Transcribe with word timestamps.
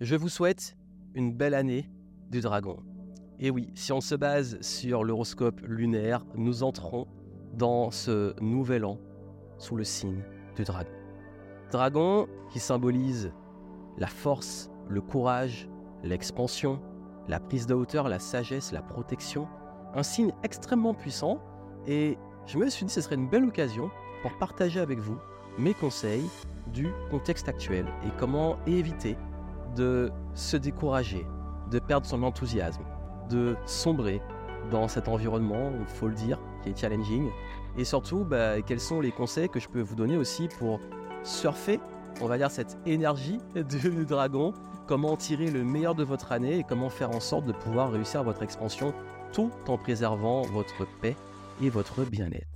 Je 0.00 0.14
vous 0.14 0.28
souhaite 0.28 0.76
une 1.14 1.32
belle 1.32 1.54
année 1.54 1.88
du 2.30 2.42
dragon. 2.42 2.76
Et 3.38 3.48
oui, 3.48 3.70
si 3.74 3.94
on 3.94 4.02
se 4.02 4.14
base 4.14 4.60
sur 4.60 5.04
l'horoscope 5.04 5.62
lunaire, 5.62 6.22
nous 6.34 6.62
entrons 6.62 7.06
dans 7.54 7.90
ce 7.90 8.38
nouvel 8.42 8.84
an 8.84 8.98
sous 9.56 9.74
le 9.74 9.84
signe 9.84 10.22
du 10.54 10.64
dragon. 10.64 10.90
Dragon 11.72 12.28
qui 12.50 12.60
symbolise 12.60 13.32
la 13.96 14.06
force, 14.06 14.70
le 14.86 15.00
courage, 15.00 15.66
l'expansion, 16.02 16.78
la 17.26 17.40
prise 17.40 17.66
de 17.66 17.72
hauteur, 17.72 18.10
la 18.10 18.18
sagesse, 18.18 18.72
la 18.72 18.82
protection. 18.82 19.48
Un 19.94 20.02
signe 20.02 20.34
extrêmement 20.42 20.92
puissant. 20.92 21.40
Et 21.86 22.18
je 22.44 22.58
me 22.58 22.68
suis 22.68 22.84
dit 22.84 22.90
que 22.90 22.92
ce 22.92 23.00
serait 23.00 23.14
une 23.14 23.30
belle 23.30 23.46
occasion 23.46 23.90
pour 24.20 24.36
partager 24.36 24.78
avec 24.78 24.98
vous 24.98 25.16
mes 25.58 25.72
conseils 25.72 26.28
du 26.74 26.90
contexte 27.10 27.48
actuel 27.48 27.86
et 28.04 28.10
comment 28.18 28.58
éviter 28.66 29.16
de 29.76 30.10
se 30.34 30.56
décourager, 30.56 31.26
de 31.70 31.78
perdre 31.78 32.06
son 32.06 32.22
enthousiasme, 32.22 32.82
de 33.30 33.56
sombrer 33.66 34.20
dans 34.70 34.88
cet 34.88 35.08
environnement, 35.08 35.70
il 35.78 35.86
faut 35.86 36.08
le 36.08 36.14
dire, 36.14 36.38
qui 36.62 36.70
est 36.70 36.78
challenging. 36.78 37.30
Et 37.76 37.84
surtout, 37.84 38.24
bah, 38.24 38.60
quels 38.62 38.80
sont 38.80 39.00
les 39.00 39.12
conseils 39.12 39.48
que 39.48 39.60
je 39.60 39.68
peux 39.68 39.80
vous 39.80 39.94
donner 39.94 40.16
aussi 40.16 40.48
pour 40.58 40.80
surfer, 41.22 41.80
on 42.20 42.26
va 42.26 42.38
dire, 42.38 42.50
cette 42.50 42.78
énergie 42.86 43.38
du 43.54 44.06
dragon, 44.06 44.54
comment 44.86 45.16
tirer 45.16 45.50
le 45.50 45.64
meilleur 45.64 45.94
de 45.94 46.04
votre 46.04 46.32
année 46.32 46.58
et 46.58 46.64
comment 46.64 46.90
faire 46.90 47.10
en 47.10 47.20
sorte 47.20 47.44
de 47.44 47.52
pouvoir 47.52 47.92
réussir 47.92 48.24
votre 48.24 48.42
expansion 48.42 48.92
tout 49.32 49.50
en 49.68 49.76
préservant 49.76 50.42
votre 50.42 50.86
paix 51.00 51.16
et 51.62 51.68
votre 51.68 52.04
bien-être? 52.04 52.46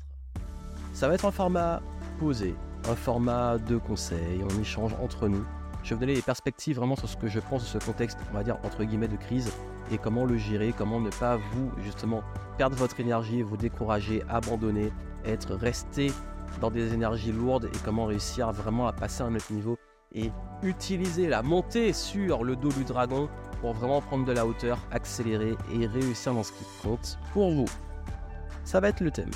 Ça 0.93 1.09
va 1.09 1.15
être 1.15 1.27
un 1.27 1.31
format 1.31 1.81
posé, 2.19 2.55
un 2.89 2.95
format 2.95 3.59
de 3.59 3.77
conseils, 3.77 4.43
on 4.45 4.61
échange 4.61 4.95
entre 5.03 5.29
nous. 5.29 5.45
Je 5.83 5.91
vais 5.91 5.95
vous 5.95 6.01
donner 6.01 6.15
des 6.15 6.23
perspectives 6.23 6.77
vraiment 6.77 6.97
sur 6.97 7.09
ce 7.09 7.17
que 7.17 7.29
je 7.29 7.41
pense 7.41 7.63
de 7.63 7.79
ce 7.79 7.85
contexte, 7.85 8.19
on 8.31 8.35
va 8.35 8.45
dire 8.45 8.59
entre 8.65 8.85
guillemets 8.85 9.09
de 9.09 9.17
crise, 9.17 9.51
et 9.91 9.99
comment 9.99 10.25
le 10.25 10.37
gérer, 10.37 10.75
comment 10.77 11.01
ne 11.01 11.11
pas 11.11 11.37
vous 11.37 11.73
justement 11.83 12.23
perdre 12.59 12.77
votre 12.77 13.01
énergie, 13.01 13.43
vous 13.43 13.57
décourager, 13.57 14.23
abandonner, 14.29 14.93
être 15.25 15.55
resté 15.55 16.13
dans 16.61 16.71
des 16.71 16.93
énergies 16.93 17.33
lourdes 17.33 17.67
et 17.67 17.79
comment 17.85 18.07
réussir 18.07 18.53
vraiment 18.53 18.87
à 18.87 18.93
passer 18.93 19.23
à 19.23 19.27
un 19.27 19.35
autre 19.35 19.53
niveau 19.53 19.79
et 20.13 20.31
utiliser 20.63 21.29
la 21.29 21.43
montée 21.43 21.93
sur 21.93 22.45
le 22.45 22.57
dos 22.57 22.71
du 22.71 22.85
dragon 22.85 23.29
pour 23.61 23.73
vraiment 23.73 24.01
prendre 24.01 24.25
de 24.25 24.33
la 24.33 24.47
hauteur, 24.47 24.79
accélérer 24.91 25.55
et 25.73 25.87
réussir 25.87 26.35
dans 26.35 26.43
ce 26.43 26.53
qui 26.53 26.65
compte 26.83 27.19
pour 27.33 27.51
vous. 27.53 27.69
Ça 28.65 28.81
va 28.81 28.89
être 28.89 29.01
le 29.01 29.11
thème. 29.11 29.31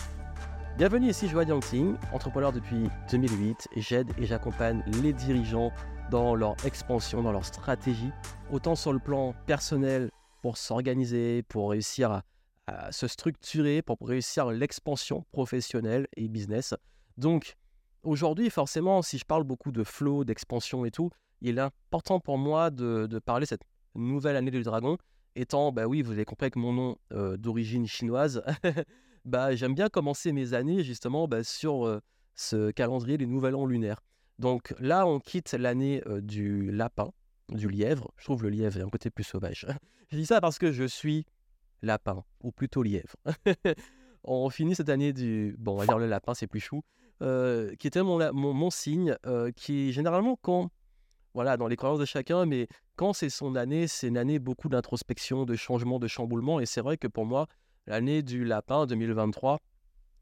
Bienvenue 0.77 1.09
ici 1.09 1.29
Joa 1.29 1.45
Yangting, 1.45 1.95
entrepreneur 2.13 2.53
depuis 2.53 2.91
2008. 3.11 3.69
J'aide 3.77 4.11
et 4.19 4.27
j'accompagne 4.27 4.83
les 5.03 5.13
dirigeants 5.13 5.71
dans 6.11 6.35
leur 6.35 6.55
expansion, 6.65 7.23
dans 7.23 7.33
leur 7.33 7.45
stratégie, 7.45 8.11
autant 8.51 8.75
sur 8.75 8.93
le 8.93 8.99
plan 8.99 9.35
personnel 9.47 10.11
pour 10.43 10.57
s'organiser, 10.57 11.43
pour 11.43 11.71
réussir 11.71 12.23
à, 12.67 12.93
se 12.93 13.07
structurer, 13.07 13.83
pour 13.83 13.99
réussir 14.01 14.47
l'expansion 14.51 15.25
professionnelle 15.33 16.07
et 16.17 16.29
business. 16.29 16.75
Donc 17.19 17.57
aujourd'hui, 18.03 18.51
forcément, 18.51 19.03
si 19.03 19.19
je 19.19 19.25
parle 19.25 19.45
beaucoup 19.45 19.73
de 19.73 19.85
flow, 19.85 20.25
d'expansion 20.25 20.85
et 20.85 20.91
tout, 20.91 21.11
il 21.41 21.59
est 21.59 21.61
important 21.61 22.21
pour 22.21 22.39
moi 22.39 22.71
de, 22.71 23.07
de 23.07 23.19
parler 23.19 23.47
cette 23.47 23.63
nouvelle 23.95 24.37
année 24.37 24.51
du 24.51 24.63
dragon, 24.63 24.97
étant, 25.37 25.73
bah 25.73 25.87
oui, 25.87 26.03
vous 26.03 26.13
avez 26.13 26.25
compris 26.25 26.45
avec 26.45 26.57
mon 26.57 26.73
nom 26.73 26.97
euh, 27.13 27.37
d'origine 27.37 27.87
chinoise, 27.87 28.43
bah 29.25 29.55
j'aime 29.55 29.75
bien 29.75 29.89
commencer 29.89 30.33
mes 30.33 30.55
années 30.55 30.83
justement 30.83 31.29
bah, 31.29 31.45
sur 31.45 31.87
euh, 31.87 32.01
ce 32.35 32.71
calendrier 32.71 33.19
du 33.19 33.27
nouvel 33.27 33.55
an 33.55 33.67
lunaire. 33.67 34.01
Donc 34.39 34.75
là, 34.79 35.07
on 35.07 35.21
quitte 35.21 35.53
l'année 35.53 36.03
du 36.23 36.71
lapin, 36.71 37.13
du 37.51 37.69
lièvre. 37.69 38.13
Je 38.17 38.25
trouve 38.25 38.43
le 38.43 38.51
lièvre 38.51 38.79
est 38.79 38.83
un 38.83 38.89
côté 38.89 39.11
plus 39.11 39.25
sauvage. 39.25 39.67
je 40.11 40.17
dis 40.17 40.27
ça 40.27 40.41
parce 40.41 40.59
que 40.59 40.73
je 40.73 40.85
suis 40.85 41.25
lapin, 41.83 42.25
ou 42.43 42.51
plutôt 42.51 42.83
lièvre. 42.83 43.17
on 44.25 44.49
finit 44.51 44.75
cette 44.75 44.89
année 44.89 45.13
du... 45.13 45.55
Bon, 45.59 45.75
on 45.75 45.77
va 45.77 45.87
dire 45.87 45.99
le 45.99 46.07
lapin, 46.07 46.35
c'est 46.35 46.47
plus 46.47 46.61
chou. 46.61 46.83
Qui 47.21 47.87
était 47.87 48.03
mon, 48.03 48.33
mon, 48.33 48.53
mon 48.53 48.71
signe, 48.71 49.17
qui 49.57 49.93
généralement 49.93 50.37
quand, 50.41 50.71
voilà, 51.35 51.57
dans 51.57 51.67
les 51.67 51.77
croyances 51.77 51.99
de 52.01 52.05
chacun, 52.05 52.47
mais 52.47 52.69
quand 52.97 53.13
c'est 53.13 53.29
son 53.29 53.57
année, 53.57 53.89
c'est 53.89 54.09
une 54.09 54.17
année 54.17 54.39
beaucoup 54.39 54.69
d'introspection, 54.69 55.45
de 55.45 55.57
changement, 55.57 55.99
de 55.99 56.07
chamboulement. 56.07 56.61
Et 56.61 56.67
c'est 56.67 56.81
vrai 56.81 56.97
que 56.97 57.09
pour 57.09 57.27
moi, 57.27 57.47
l'année 57.87 58.23
du 58.23 58.45
lapin 58.45 58.87
2023, 58.87 59.59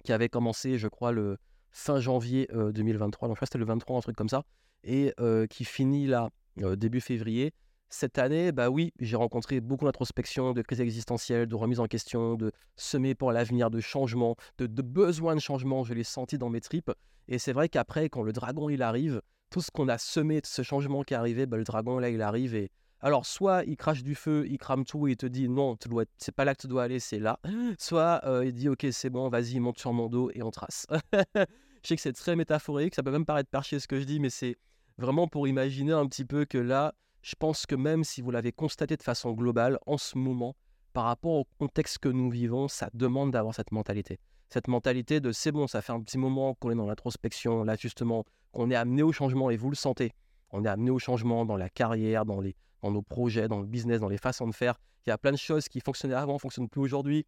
qui 0.05 0.13
avait 0.13 0.29
commencé, 0.29 0.79
je 0.79 0.89
crois, 0.89 1.13
le 1.13 1.39
fin 1.73 2.01
janvier 2.01 2.49
euh, 2.53 2.73
2023, 2.73 3.29
donc 3.29 3.37
je 3.37 3.39
crois 3.39 3.47
que 3.47 3.49
c'était 3.51 3.59
le 3.59 3.65
23, 3.65 3.99
un 3.99 4.01
truc 4.01 4.17
comme 4.17 4.29
ça, 4.29 4.45
et 4.85 5.13
euh, 5.21 5.47
qui 5.47 5.65
finit 5.65 6.07
là, 6.07 6.31
euh, 6.61 6.77
début 6.77 7.01
février, 7.01 7.53
cette 7.89 8.19
année, 8.19 8.53
bah 8.53 8.71
oui, 8.71 8.93
j'ai 9.01 9.17
rencontré 9.17 9.61
beaucoup 9.61 9.85
d'introspection, 9.85 10.55
de 10.55 10.63
crise 10.63 10.81
existentielle, 10.81 11.47
de 11.47 11.55
remise 11.55 11.79
en 11.79 11.87
question, 11.87 12.37
de 12.37 12.51
semer 12.75 13.15
pour 13.15 13.33
l'avenir, 13.33 13.71
de 13.71 13.81
changement, 13.81 14.35
de, 14.57 14.67
de 14.67 14.81
besoin 14.81 15.35
de 15.35 15.41
changement. 15.41 15.85
Je 15.85 15.93
l'ai 15.93 16.03
senti 16.03 16.39
dans 16.39 16.49
mes 16.49 16.63
tripes. 16.63 16.91
Et 17.29 17.39
c'est 17.39 17.53
vrai 17.53 17.69
qu'après, 17.69 18.09
quand 18.09 18.23
le 18.23 18.33
dragon 18.33 18.71
il 18.71 18.81
arrive, 18.81 19.21
tout 19.51 19.61
ce 19.61 19.71
qu'on 19.71 19.89
a 19.89 19.99
semé 19.99 20.41
de 20.41 20.47
ce 20.47 20.63
changement 20.63 21.03
qui 21.03 21.13
est 21.13 21.19
arrivé, 21.19 21.45
bah, 21.45 21.59
le 21.59 21.65
dragon 21.65 21.99
là 21.99 22.09
il 22.09 22.23
arrive 22.23 22.55
et 22.55 22.71
alors 23.03 23.27
soit 23.27 23.65
il 23.65 23.77
crache 23.77 24.05
du 24.05 24.15
feu, 24.15 24.47
il 24.49 24.59
crame 24.59 24.85
tout 24.85 25.09
et 25.09 25.13
il 25.13 25.17
te 25.17 25.27
dit 25.27 25.49
non, 25.49 25.77
c'est 26.19 26.35
pas 26.35 26.45
là 26.45 26.55
que 26.55 26.63
tu 26.63 26.69
dois 26.69 26.85
aller, 26.85 27.01
c'est 27.01 27.19
là. 27.19 27.41
Soit 27.79 28.21
euh, 28.25 28.47
il 28.47 28.53
dit 28.53 28.69
ok 28.69 28.87
c'est 28.93 29.11
bon, 29.11 29.29
vas-y 29.29 29.59
monte 29.59 29.79
sur 29.79 29.93
mon 29.93 30.09
dos 30.09 30.31
et 30.35 30.43
on 30.43 30.53
trace. 30.53 30.87
je 31.35 31.45
sais 31.83 31.97
que 31.97 32.01
c'est 32.01 32.13
très 32.13 32.37
métaphorique, 32.37 32.95
ça 32.95 33.03
peut 33.03 33.11
même 33.11 33.27
paraître 33.27 33.51
perché 33.51 33.81
ce 33.81 33.89
que 33.89 33.99
je 33.99 34.05
dis, 34.05 34.21
mais 34.21 34.31
c'est 34.31 34.57
vraiment 34.99 35.27
pour 35.27 35.49
imaginer 35.49 35.93
un 35.93 36.07
petit 36.07 36.25
peu 36.25 36.45
que 36.45 36.59
là 36.59 36.95
je 37.23 37.35
pense 37.39 37.67
que 37.67 37.75
même 37.75 38.05
si 38.05 38.21
vous 38.21 38.31
l'avez 38.31 38.53
constaté 38.53 38.97
de 38.97 39.03
façon 39.03 39.33
globale, 39.33 39.79
en 39.87 39.99
ce 39.99 40.17
moment, 40.17 40.57
par 40.93 41.05
rapport 41.05 41.33
au 41.33 41.45
contexte 41.59 41.99
que 41.99 42.09
nous 42.09 42.31
vivons, 42.31 42.69
ça 42.69 42.89
demande 42.95 43.31
d'avoir 43.31 43.55
cette 43.55 43.73
mentalité. 43.73 44.19
Cette 44.49 44.69
mentalité 44.69 45.21
de 45.21 45.33
c'est 45.33 45.53
bon, 45.53 45.67
ça 45.67 45.83
fait 45.83 45.93
un 45.93 46.01
petit 46.01 46.19
moment 46.19 46.55
qu'on 46.55 46.71
est 46.71 46.75
dans 46.75 46.87
l'introspection, 46.87 47.65
là 47.65 47.77
justement, 47.77 48.25
qu'on 48.53 48.71
est 48.71 48.75
amené 48.75 49.03
au 49.03 49.11
changement 49.13 49.51
et 49.51 49.57
vous 49.57 49.71
le 49.71 49.77
sentez. 49.77 50.13
On 50.51 50.65
est 50.65 50.69
amené 50.69 50.91
au 50.91 50.99
changement 50.99 51.47
dans 51.47 51.57
la 51.57 51.71
carrière, 51.71 52.27
dans, 52.27 52.41
les, 52.41 52.55
dans 52.83 52.91
nos 52.91 53.03
projets, 53.03 53.49
dans 53.49 53.61
le 53.61 53.67
business, 53.67 54.01
dans 54.01 54.09
les 54.09 54.19
façons 54.19 54.47
de 54.47 54.55
faire. 54.55 54.79
Il 55.07 55.11
y 55.11 55.13
a 55.13 55.19
plein 55.19 55.33
de 55.33 55.37
choses 55.37 55.69
qui 55.69 55.81
fonctionnaient 55.81 56.15
avant, 56.15 56.35
ne 56.35 56.39
fonctionnent 56.39 56.69
plus 56.69 56.81
aujourd'hui. 56.81 57.27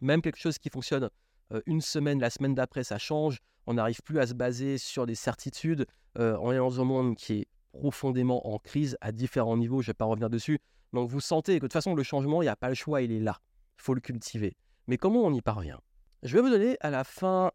Même 0.00 0.22
quelque 0.22 0.38
chose 0.38 0.58
qui 0.58 0.70
fonctionne 0.70 1.10
euh, 1.52 1.60
une 1.66 1.80
semaine, 1.80 2.20
la 2.20 2.30
semaine 2.30 2.54
d'après, 2.54 2.84
ça 2.84 2.98
change. 2.98 3.38
On 3.66 3.74
n'arrive 3.74 4.02
plus 4.02 4.18
à 4.20 4.26
se 4.26 4.34
baser 4.34 4.78
sur 4.78 5.06
des 5.06 5.14
certitudes. 5.14 5.86
Euh, 6.18 6.36
on 6.40 6.52
est 6.52 6.58
dans 6.58 6.80
un 6.80 6.84
monde 6.84 7.16
qui 7.16 7.40
est 7.40 7.48
profondément 7.72 8.46
en 8.46 8.58
crise 8.58 8.96
à 9.00 9.10
différents 9.10 9.56
niveaux, 9.56 9.82
je 9.82 9.88
ne 9.88 9.90
vais 9.90 9.94
pas 9.94 10.04
revenir 10.04 10.30
dessus. 10.30 10.60
Donc 10.92 11.10
vous 11.10 11.20
sentez 11.20 11.54
que 11.54 11.56
de 11.56 11.66
toute 11.66 11.72
façon, 11.72 11.94
le 11.94 12.02
changement, 12.02 12.40
il 12.40 12.44
n'y 12.44 12.50
a 12.50 12.56
pas 12.56 12.68
le 12.68 12.74
choix, 12.74 13.02
il 13.02 13.10
est 13.10 13.20
là. 13.20 13.40
Il 13.78 13.82
faut 13.82 13.94
le 13.94 14.00
cultiver. 14.00 14.56
Mais 14.86 14.96
comment 14.96 15.22
on 15.22 15.32
y 15.32 15.40
parvient? 15.40 15.80
Je 16.22 16.34
vais 16.36 16.42
vous 16.42 16.50
donner 16.50 16.76
à 16.80 16.90
la 16.90 17.04
fin 17.04 17.50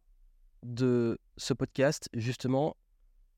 de 0.64 1.18
ce 1.38 1.54
podcast, 1.54 2.10
justement, 2.14 2.76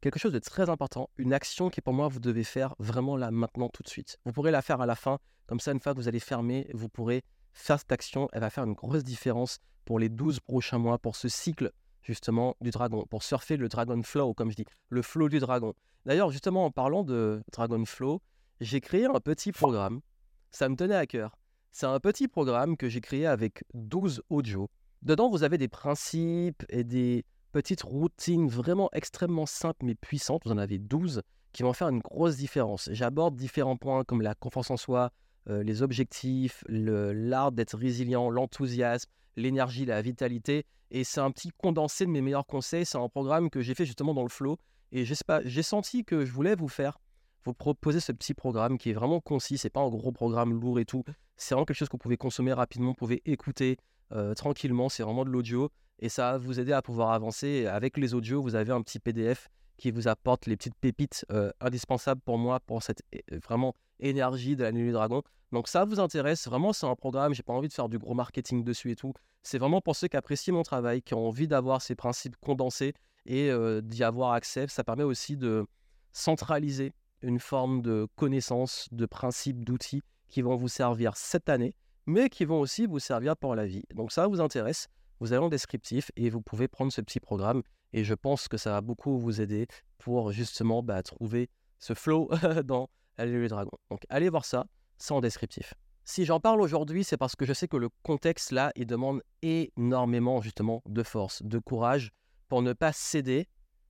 quelque 0.01 0.19
chose 0.19 0.33
de 0.33 0.39
très 0.39 0.69
important, 0.69 1.09
une 1.17 1.33
action 1.33 1.69
qui 1.69 1.79
pour 1.81 1.93
moi, 1.93 2.07
vous 2.07 2.19
devez 2.19 2.43
faire 2.43 2.75
vraiment 2.79 3.15
là, 3.15 3.31
maintenant, 3.31 3.69
tout 3.69 3.83
de 3.83 3.87
suite. 3.87 4.17
Vous 4.25 4.31
pourrez 4.31 4.51
la 4.51 4.61
faire 4.61 4.81
à 4.81 4.85
la 4.85 4.95
fin, 4.95 5.19
comme 5.47 5.59
ça, 5.59 5.71
une 5.71 5.79
fois 5.79 5.93
que 5.93 5.99
vous 5.99 6.07
allez 6.07 6.19
fermer, 6.19 6.67
vous 6.73 6.89
pourrez 6.89 7.23
faire 7.53 7.79
cette 7.79 7.91
action, 7.91 8.27
elle 8.33 8.41
va 8.41 8.49
faire 8.49 8.63
une 8.63 8.73
grosse 8.73 9.03
différence 9.03 9.59
pour 9.85 9.99
les 9.99 10.09
12 10.09 10.39
prochains 10.39 10.77
mois, 10.77 10.97
pour 10.97 11.15
ce 11.15 11.27
cycle 11.27 11.71
justement 12.01 12.55
du 12.61 12.71
dragon, 12.71 13.05
pour 13.09 13.21
surfer 13.23 13.57
le 13.57 13.69
Dragon 13.69 14.01
Flow, 14.01 14.33
comme 14.33 14.49
je 14.49 14.55
dis, 14.55 14.65
le 14.89 15.01
flow 15.01 15.29
du 15.29 15.39
dragon. 15.39 15.73
D'ailleurs, 16.05 16.31
justement, 16.31 16.65
en 16.65 16.71
parlant 16.71 17.03
de 17.03 17.43
Dragon 17.51 17.85
Flow, 17.85 18.21
j'ai 18.59 18.81
créé 18.81 19.05
un 19.05 19.19
petit 19.19 19.51
programme, 19.51 20.01
ça 20.49 20.67
me 20.67 20.75
tenait 20.75 20.95
à 20.95 21.05
cœur. 21.05 21.37
C'est 21.71 21.85
un 21.85 21.99
petit 21.99 22.27
programme 22.27 22.75
que 22.75 22.89
j'ai 22.89 23.01
créé 23.01 23.27
avec 23.27 23.63
12 23.75 24.23
audios. 24.29 24.69
Dedans, 25.03 25.29
vous 25.29 25.43
avez 25.43 25.57
des 25.57 25.67
principes 25.67 26.63
et 26.69 26.83
des 26.83 27.23
petites 27.51 27.83
routines 27.83 28.47
vraiment 28.47 28.89
extrêmement 28.93 29.45
simples 29.45 29.85
mais 29.85 29.95
puissantes. 29.95 30.43
Vous 30.45 30.51
en 30.51 30.57
avez 30.57 30.79
12 30.79 31.21
qui 31.53 31.63
vont 31.63 31.73
faire 31.73 31.89
une 31.89 31.99
grosse 31.99 32.37
différence. 32.37 32.89
J'aborde 32.91 33.35
différents 33.35 33.77
points 33.77 34.03
comme 34.03 34.21
la 34.21 34.35
confiance 34.35 34.71
en 34.71 34.77
soi, 34.77 35.11
euh, 35.49 35.63
les 35.63 35.81
objectifs, 35.81 36.63
l'art 36.67 37.51
d'être 37.51 37.77
résilient, 37.77 38.29
l'enthousiasme, 38.29 39.09
l'énergie, 39.35 39.85
la 39.85 40.01
vitalité. 40.01 40.65
Et 40.91 41.03
c'est 41.03 41.21
un 41.21 41.31
petit 41.31 41.51
condensé 41.51 42.05
de 42.05 42.11
mes 42.11 42.21
meilleurs 42.21 42.45
conseils. 42.45 42.85
C'est 42.85 42.97
un 42.97 43.09
programme 43.09 43.49
que 43.49 43.61
j'ai 43.61 43.73
fait 43.73 43.85
justement 43.85 44.13
dans 44.13 44.23
le 44.23 44.29
flow. 44.29 44.57
Et 44.91 45.05
j'ai 45.05 45.63
senti 45.63 46.03
que 46.03 46.25
je 46.25 46.31
voulais 46.31 46.55
vous 46.55 46.67
faire, 46.67 46.99
vous 47.45 47.53
proposer 47.53 48.01
ce 48.01 48.11
petit 48.11 48.33
programme 48.33 48.77
qui 48.77 48.89
est 48.89 48.93
vraiment 48.93 49.21
concis. 49.21 49.57
C'est 49.57 49.69
pas 49.69 49.79
un 49.79 49.89
gros 49.89 50.11
programme 50.11 50.53
lourd 50.53 50.79
et 50.79 50.85
tout. 50.85 51.03
C'est 51.37 51.55
vraiment 51.55 51.65
quelque 51.65 51.77
chose 51.77 51.87
que 51.87 51.93
vous 51.93 51.97
pouvez 51.99 52.17
consommer 52.17 52.51
rapidement, 52.51 52.89
vous 52.89 52.95
pouvez 52.95 53.21
écouter 53.25 53.77
euh, 54.11 54.33
tranquillement. 54.33 54.89
C'est 54.89 55.03
vraiment 55.03 55.23
de 55.23 55.29
l'audio. 55.29 55.71
Et 56.01 56.09
ça 56.09 56.33
va 56.33 56.37
vous 56.37 56.59
aider 56.59 56.73
à 56.73 56.81
pouvoir 56.81 57.11
avancer. 57.11 57.67
Avec 57.67 57.97
les 57.97 58.13
audios, 58.13 58.41
vous 58.41 58.55
avez 58.55 58.71
un 58.71 58.81
petit 58.81 58.99
PDF 58.99 59.49
qui 59.77 59.91
vous 59.91 60.07
apporte 60.07 60.45
les 60.45 60.57
petites 60.57 60.75
pépites 60.75 61.25
euh, 61.31 61.51
indispensables 61.59 62.21
pour 62.21 62.37
moi 62.37 62.59
pour 62.59 62.83
cette 62.83 63.01
vraiment 63.43 63.75
énergie 63.99 64.55
de 64.55 64.63
la 64.63 64.71
nuit 64.71 64.85
du 64.85 64.91
dragon. 64.91 65.23
Donc 65.51 65.67
ça 65.67 65.85
vous 65.85 65.99
intéresse, 65.99 66.47
vraiment 66.47 66.71
c'est 66.71 66.85
un 66.85 66.95
programme, 66.95 67.33
j'ai 67.33 67.43
pas 67.43 67.53
envie 67.53 67.67
de 67.67 67.73
faire 67.73 67.89
du 67.89 67.97
gros 67.97 68.13
marketing 68.13 68.63
dessus 68.63 68.91
et 68.91 68.95
tout. 68.95 69.13
C'est 69.43 69.57
vraiment 69.57 69.81
pour 69.81 69.95
ceux 69.95 70.07
qui 70.07 70.15
apprécient 70.15 70.53
mon 70.53 70.63
travail, 70.63 71.01
qui 71.01 71.13
ont 71.13 71.27
envie 71.27 71.47
d'avoir 71.47 71.81
ces 71.81 71.95
principes 71.95 72.35
condensés 72.37 72.93
et 73.25 73.49
euh, 73.49 73.81
d'y 73.81 74.03
avoir 74.03 74.33
accès. 74.33 74.67
Ça 74.67 74.83
permet 74.83 75.03
aussi 75.03 75.35
de 75.35 75.65
centraliser 76.11 76.93
une 77.21 77.39
forme 77.39 77.81
de 77.81 78.07
connaissance, 78.15 78.87
de 78.91 79.05
principes, 79.05 79.65
d'outils 79.65 80.01
qui 80.29 80.41
vont 80.41 80.55
vous 80.55 80.69
servir 80.69 81.17
cette 81.17 81.49
année, 81.49 81.75
mais 82.05 82.29
qui 82.29 82.45
vont 82.45 82.59
aussi 82.59 82.85
vous 82.85 82.99
servir 82.99 83.35
pour 83.35 83.55
la 83.55 83.65
vie. 83.65 83.83
Donc 83.93 84.11
ça 84.11 84.27
vous 84.27 84.41
intéresse, 84.41 84.87
vous 85.21 85.33
allez 85.33 85.43
en 85.43 85.49
descriptif 85.49 86.11
et 86.15 86.29
vous 86.31 86.41
pouvez 86.41 86.67
prendre 86.67 86.91
ce 86.91 86.99
petit 86.99 87.19
programme. 87.19 87.61
Et 87.93 88.03
je 88.03 88.15
pense 88.15 88.47
que 88.47 88.57
ça 88.57 88.71
va 88.71 88.81
beaucoup 88.81 89.19
vous 89.19 89.39
aider 89.39 89.67
pour 89.99 90.31
justement 90.31 90.81
bah, 90.81 91.03
trouver 91.03 91.49
ce 91.77 91.93
flow 91.93 92.29
dans 92.65 92.89
le 93.19 93.47
Dragon. 93.47 93.71
Donc 93.91 94.01
allez 94.09 94.29
voir 94.29 94.45
ça, 94.45 94.65
c'est 94.97 95.13
en 95.13 95.21
descriptif. 95.21 95.75
Si 96.05 96.25
j'en 96.25 96.39
parle 96.39 96.59
aujourd'hui, 96.59 97.03
c'est 97.03 97.17
parce 97.17 97.35
que 97.35 97.45
je 97.45 97.53
sais 97.53 97.67
que 97.67 97.77
le 97.77 97.89
contexte 98.01 98.51
là, 98.51 98.71
il 98.75 98.87
demande 98.87 99.21
énormément 99.43 100.41
justement 100.41 100.81
de 100.87 101.03
force, 101.03 101.43
de 101.43 101.59
courage 101.59 102.11
pour 102.49 102.63
ne 102.63 102.73
pas 102.73 102.91
céder 102.91 103.47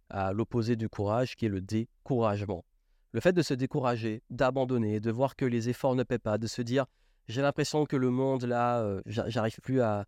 à 0.10 0.34
l'opposé 0.34 0.76
du 0.76 0.90
courage 0.90 1.38
qui 1.38 1.46
est 1.46 1.50
le 1.50 1.62
découragement. 1.62 2.66
Le 3.14 3.22
fait 3.22 3.32
de 3.32 3.42
se 3.42 3.54
décourager, 3.54 4.22
d'abandonner, 4.30 5.00
de 5.00 5.12
voir 5.12 5.38
que 5.38 5.46
les 5.46 5.70
efforts 5.70 5.96
ne 5.96 6.04
paient 6.04 6.20
pas, 6.20 6.38
de 6.38 6.48
se 6.48 6.62
dire 6.62 6.86
j'ai 7.30 7.42
l'impression 7.42 7.86
que 7.86 7.96
le 7.96 8.10
monde 8.10 8.44
là, 8.44 8.82
euh, 8.82 9.02
j'arrive 9.06 9.62
plus 9.62 9.82
à. 9.82 10.06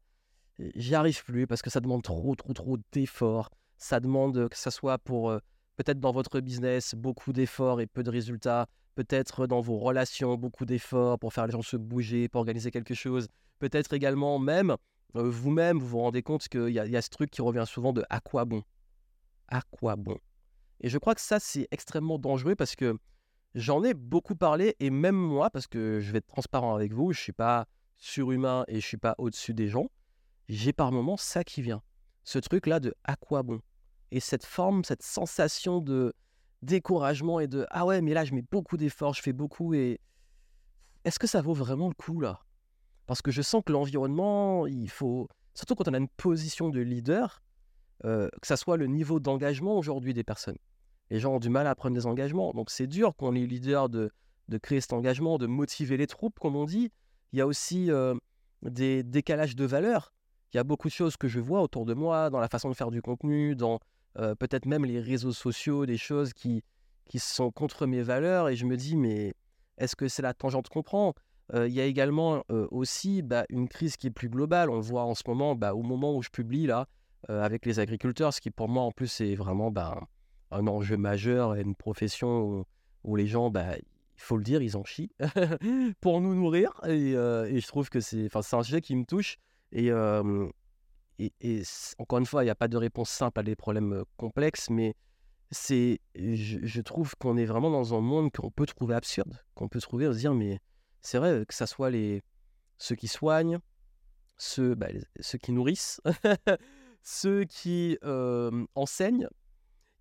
J'y 0.59 0.95
arrive 0.95 1.23
plus 1.23 1.47
parce 1.47 1.61
que 1.61 1.69
ça 1.69 1.79
demande 1.79 2.03
trop, 2.03 2.35
trop, 2.35 2.53
trop 2.53 2.77
d'efforts. 2.91 3.49
Ça 3.77 3.99
demande 3.99 4.49
que 4.49 4.57
ça 4.57 4.71
soit 4.71 4.97
pour 4.97 5.29
euh, 5.29 5.39
peut-être 5.75 5.99
dans 5.99 6.11
votre 6.11 6.39
business 6.39 6.95
beaucoup 6.95 7.33
d'efforts 7.33 7.81
et 7.81 7.87
peu 7.87 8.03
de 8.03 8.09
résultats. 8.09 8.67
Peut-être 8.95 9.47
dans 9.47 9.61
vos 9.61 9.77
relations 9.77 10.35
beaucoup 10.35 10.65
d'efforts 10.65 11.17
pour 11.17 11.33
faire 11.33 11.47
les 11.47 11.51
gens 11.51 11.61
se 11.61 11.77
bouger, 11.77 12.29
pour 12.29 12.39
organiser 12.39 12.71
quelque 12.71 12.93
chose. 12.93 13.27
Peut-être 13.59 13.93
également 13.93 14.37
même 14.37 14.75
euh, 15.15 15.29
vous-même, 15.29 15.79
vous 15.79 15.87
vous 15.87 15.99
rendez 15.99 16.21
compte 16.21 16.47
qu'il 16.47 16.69
y, 16.69 16.73
y, 16.73 16.97
a 16.97 17.01
ce 17.01 17.09
truc 17.09 17.31
qui 17.31 17.41
revient 17.41 17.65
souvent 17.67 17.93
de 17.93 18.03
à 18.09 18.19
quoi 18.19 18.45
bon? 18.45 18.63
À 19.47 19.61
quoi 19.61 19.95
bon? 19.95 20.17
Et 20.81 20.89
je 20.89 20.97
crois 20.97 21.15
que 21.15 21.21
ça, 21.21 21.39
c'est 21.39 21.67
extrêmement 21.71 22.19
dangereux 22.19 22.55
parce 22.55 22.75
que 22.75 22.97
J'en 23.55 23.83
ai 23.83 23.93
beaucoup 23.93 24.35
parlé 24.35 24.75
et 24.79 24.89
même 24.89 25.15
moi, 25.15 25.51
parce 25.51 25.67
que 25.67 25.99
je 25.99 26.11
vais 26.11 26.17
être 26.17 26.27
transparent 26.27 26.73
avec 26.73 26.91
vous, 26.91 27.13
je 27.13 27.19
ne 27.19 27.23
suis 27.23 27.33
pas 27.33 27.67
surhumain 27.97 28.65
et 28.67 28.73
je 28.73 28.77
ne 28.77 28.81
suis 28.81 28.97
pas 28.97 29.13
au-dessus 29.19 29.53
des 29.53 29.67
gens, 29.67 29.91
j'ai 30.49 30.73
par 30.73 30.91
moments 30.91 31.17
ça 31.17 31.43
qui 31.43 31.61
vient. 31.61 31.81
Ce 32.23 32.39
truc-là 32.39 32.79
de 32.79 32.93
à 33.03 33.15
quoi 33.15 33.43
bon? 33.43 33.61
Et 34.11 34.19
cette 34.19 34.45
forme, 34.45 34.83
cette 34.83 35.03
sensation 35.03 35.79
de 35.79 36.13
découragement 36.61 37.39
et 37.39 37.47
de 37.47 37.65
ah 37.71 37.85
ouais, 37.85 38.01
mais 38.01 38.13
là 38.13 38.25
je 38.25 38.33
mets 38.33 38.45
beaucoup 38.51 38.77
d'efforts, 38.77 39.13
je 39.13 39.21
fais 39.21 39.33
beaucoup 39.33 39.73
et 39.73 39.99
est-ce 41.03 41.19
que 41.19 41.27
ça 41.27 41.41
vaut 41.41 41.53
vraiment 41.53 41.89
le 41.89 41.93
coup 41.95 42.21
là? 42.21 42.39
Parce 43.05 43.21
que 43.21 43.31
je 43.31 43.41
sens 43.41 43.61
que 43.65 43.73
l'environnement, 43.73 44.65
il 44.67 44.89
faut, 44.89 45.27
surtout 45.53 45.75
quand 45.75 45.89
on 45.89 45.93
a 45.93 45.97
une 45.97 46.07
position 46.07 46.69
de 46.69 46.79
leader, 46.79 47.41
euh, 48.05 48.29
que 48.41 48.47
ça 48.47 48.55
soit 48.55 48.77
le 48.77 48.87
niveau 48.87 49.19
d'engagement 49.19 49.77
aujourd'hui 49.77 50.13
des 50.13 50.23
personnes 50.23 50.57
les 51.09 51.19
gens 51.19 51.35
ont 51.35 51.39
du 51.39 51.49
mal 51.49 51.67
à 51.67 51.75
prendre 51.75 51.95
des 51.95 52.07
engagements. 52.07 52.53
Donc 52.53 52.71
c'est 52.71 52.87
dur 52.87 53.13
quand 53.15 53.27
on 53.27 53.35
est 53.35 53.45
leader 53.45 53.87
de, 53.87 54.11
de 54.49 54.57
créer 54.57 54.81
cet 54.81 54.93
engagement, 54.93 55.37
de 55.37 55.45
motiver 55.45 55.95
les 55.95 56.07
troupes, 56.07 56.39
comme 56.39 56.55
on 56.55 56.65
dit. 56.65 56.91
Il 57.31 57.39
y 57.39 57.41
a 57.41 57.47
aussi 57.47 57.91
euh, 57.91 58.15
des 58.63 59.03
décalages 59.03 59.55
de 59.55 59.65
valeurs. 59.65 60.11
Il 60.53 60.57
y 60.57 60.59
a 60.59 60.63
beaucoup 60.63 60.87
de 60.87 60.93
choses 60.93 61.17
que 61.17 61.27
je 61.27 61.39
vois 61.39 61.61
autour 61.61 61.85
de 61.85 61.93
moi, 61.93 62.29
dans 62.29 62.39
la 62.39 62.47
façon 62.47 62.69
de 62.69 62.75
faire 62.75 62.91
du 62.91 63.01
contenu, 63.01 63.55
dans 63.55 63.79
euh, 64.19 64.35
peut-être 64.35 64.65
même 64.65 64.85
les 64.85 64.99
réseaux 64.99 65.31
sociaux, 65.31 65.85
des 65.85 65.97
choses 65.97 66.33
qui, 66.33 66.63
qui 67.05 67.19
sont 67.19 67.51
contre 67.51 67.85
mes 67.87 68.01
valeurs. 68.01 68.49
Et 68.49 68.55
je 68.55 68.65
me 68.65 68.77
dis, 68.77 68.95
mais 68.95 69.33
est-ce 69.77 69.95
que 69.95 70.07
c'est 70.07 70.21
la 70.21 70.33
tangente 70.33 70.69
qu'on 70.69 70.83
prend? 70.83 71.13
Euh, 71.53 71.67
Il 71.67 71.73
y 71.73 71.81
a 71.81 71.85
également 71.85 72.43
aussi 72.49 73.21
bah, 73.21 73.45
une 73.49 73.67
crise 73.67 73.97
qui 73.97 74.07
est 74.07 74.11
plus 74.11 74.29
globale. 74.29 74.69
On 74.69 74.79
voit 74.79 75.03
en 75.03 75.15
ce 75.15 75.23
moment, 75.27 75.55
bah, 75.55 75.73
au 75.73 75.81
moment 75.81 76.15
où 76.15 76.21
je 76.21 76.29
publie 76.29 76.67
là, 76.67 76.87
avec 77.29 77.65
les 77.65 77.79
agriculteurs, 77.79 78.33
ce 78.33 78.41
qui 78.41 78.51
pour 78.51 78.69
moi 78.69 78.83
en 78.83 78.91
plus 78.91 79.21
est 79.21 79.35
vraiment... 79.35 79.71
Bah, 79.71 80.01
un 80.53 80.67
enjeu 80.67 80.97
majeur 80.97 81.55
et 81.55 81.61
une 81.61 81.75
profession 81.75 82.65
où, 83.03 83.15
les 83.15 83.27
gens, 83.27 83.49
bah, 83.49 83.75
il 83.77 84.21
faut 84.21 84.37
le 84.37 84.43
dire, 84.43 84.61
ils 84.61 84.77
en 84.77 84.83
chient 84.83 85.11
pour 86.01 86.21
nous 86.21 86.35
nourrir. 86.35 86.71
Et, 86.85 87.13
euh, 87.15 87.45
et 87.45 87.59
je 87.59 87.67
trouve 87.67 87.89
que 87.89 87.99
c'est 87.99 88.29
un 88.35 88.63
sujet 88.63 88.81
qui 88.81 88.95
me 88.95 89.05
touche. 89.05 89.37
Et, 89.73 89.91
encore 91.97 92.19
une 92.19 92.25
fois, 92.25 92.43
il 92.43 92.45
n'y 92.45 92.51
a 92.51 92.55
pas 92.55 92.67
de 92.67 92.77
réponse 92.77 93.09
simple 93.09 93.39
à 93.39 93.43
des 93.43 93.55
problèmes 93.55 94.03
complexes, 94.17 94.69
mais 94.69 94.95
c'est, 95.51 95.99
je, 96.15 96.81
trouve 96.81 97.15
qu'on 97.15 97.37
est 97.37 97.45
vraiment 97.45 97.69
dans 97.69 97.93
un 97.93 98.01
monde 98.01 98.31
qu'on 98.31 98.49
peut 98.49 98.65
trouver 98.65 98.95
absurde, 98.95 99.37
qu'on 99.55 99.67
peut 99.67 99.81
trouver, 99.81 100.11
se 100.13 100.17
dire, 100.17 100.33
mais 100.33 100.59
c'est 101.01 101.17
vrai 101.17 101.45
que 101.47 101.53
ça 101.53 101.67
soit 101.67 101.89
les, 101.89 102.23
ceux 102.77 102.95
qui 102.95 103.07
soignent, 103.07 103.59
ceux, 104.37 104.75
bah, 104.75 104.87
ceux 105.19 105.37
qui 105.37 105.51
nourrissent, 105.51 106.01
ceux 107.03 107.43
qui 107.43 107.97
enseignent, 108.75 109.27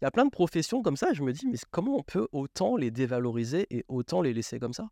il 0.03 0.05
y 0.05 0.09
a 0.09 0.11
plein 0.11 0.25
de 0.25 0.31
professions 0.31 0.83
comme 0.83 0.97
ça. 0.97 1.13
Je 1.13 1.23
me 1.23 1.33
dis, 1.33 1.47
mais 1.47 1.57
comment 1.71 1.97
on 1.97 2.03
peut 2.03 2.27
autant 2.33 2.77
les 2.77 2.91
dévaloriser 2.91 3.69
et 3.71 3.85
autant 3.87 4.21
les 4.21 4.33
laisser 4.33 4.59
comme 4.59 4.73
ça? 4.73 4.89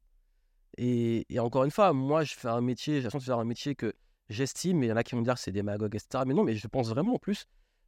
Et, 0.78 1.26
encore 1.40 1.64
une 1.64 1.72
fois, 1.72 1.92
moi, 1.92 2.22
je 2.22 2.34
fais 2.34 2.46
un 2.46 2.60
métier, 2.60 2.98
j'ai 2.98 3.02
l'impression 3.02 3.18
de 3.18 3.24
faire 3.24 3.38
un 3.40 3.44
métier 3.44 3.74
que 3.74 3.92
j'estime, 4.30 4.78
mais 4.78 4.86
il 4.86 4.88
y 4.88 4.92
en 4.92 4.96
a 4.96 5.02
qui 5.02 5.14
vont 5.14 5.22
dire 5.22 5.34
que 5.34 5.40
c'est 5.40 5.52
démagogue, 5.52 5.94
etc. 5.94 6.24
Mais 6.26 6.34
non, 6.34 6.44
mais 6.44 6.54
je 6.54 6.68
pense 6.68 6.88
vraiment 6.88 7.14
en 7.14 7.18
plus, 7.18 7.44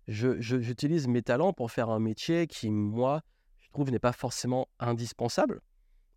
j'utilise 0.09 1.09
mes 1.09 1.23
talents 1.23 1.53
pour 1.53 1.71
faire 1.71 1.89
un 1.89 2.01
métier 2.01 2.47
qui, 2.47 2.71
moi, 2.71 3.23
je 3.61 3.71
trouve 3.71 3.91
n'est 3.91 3.99
pas 3.99 4.13
forcément 4.13 4.69
indispensable. 4.81 5.63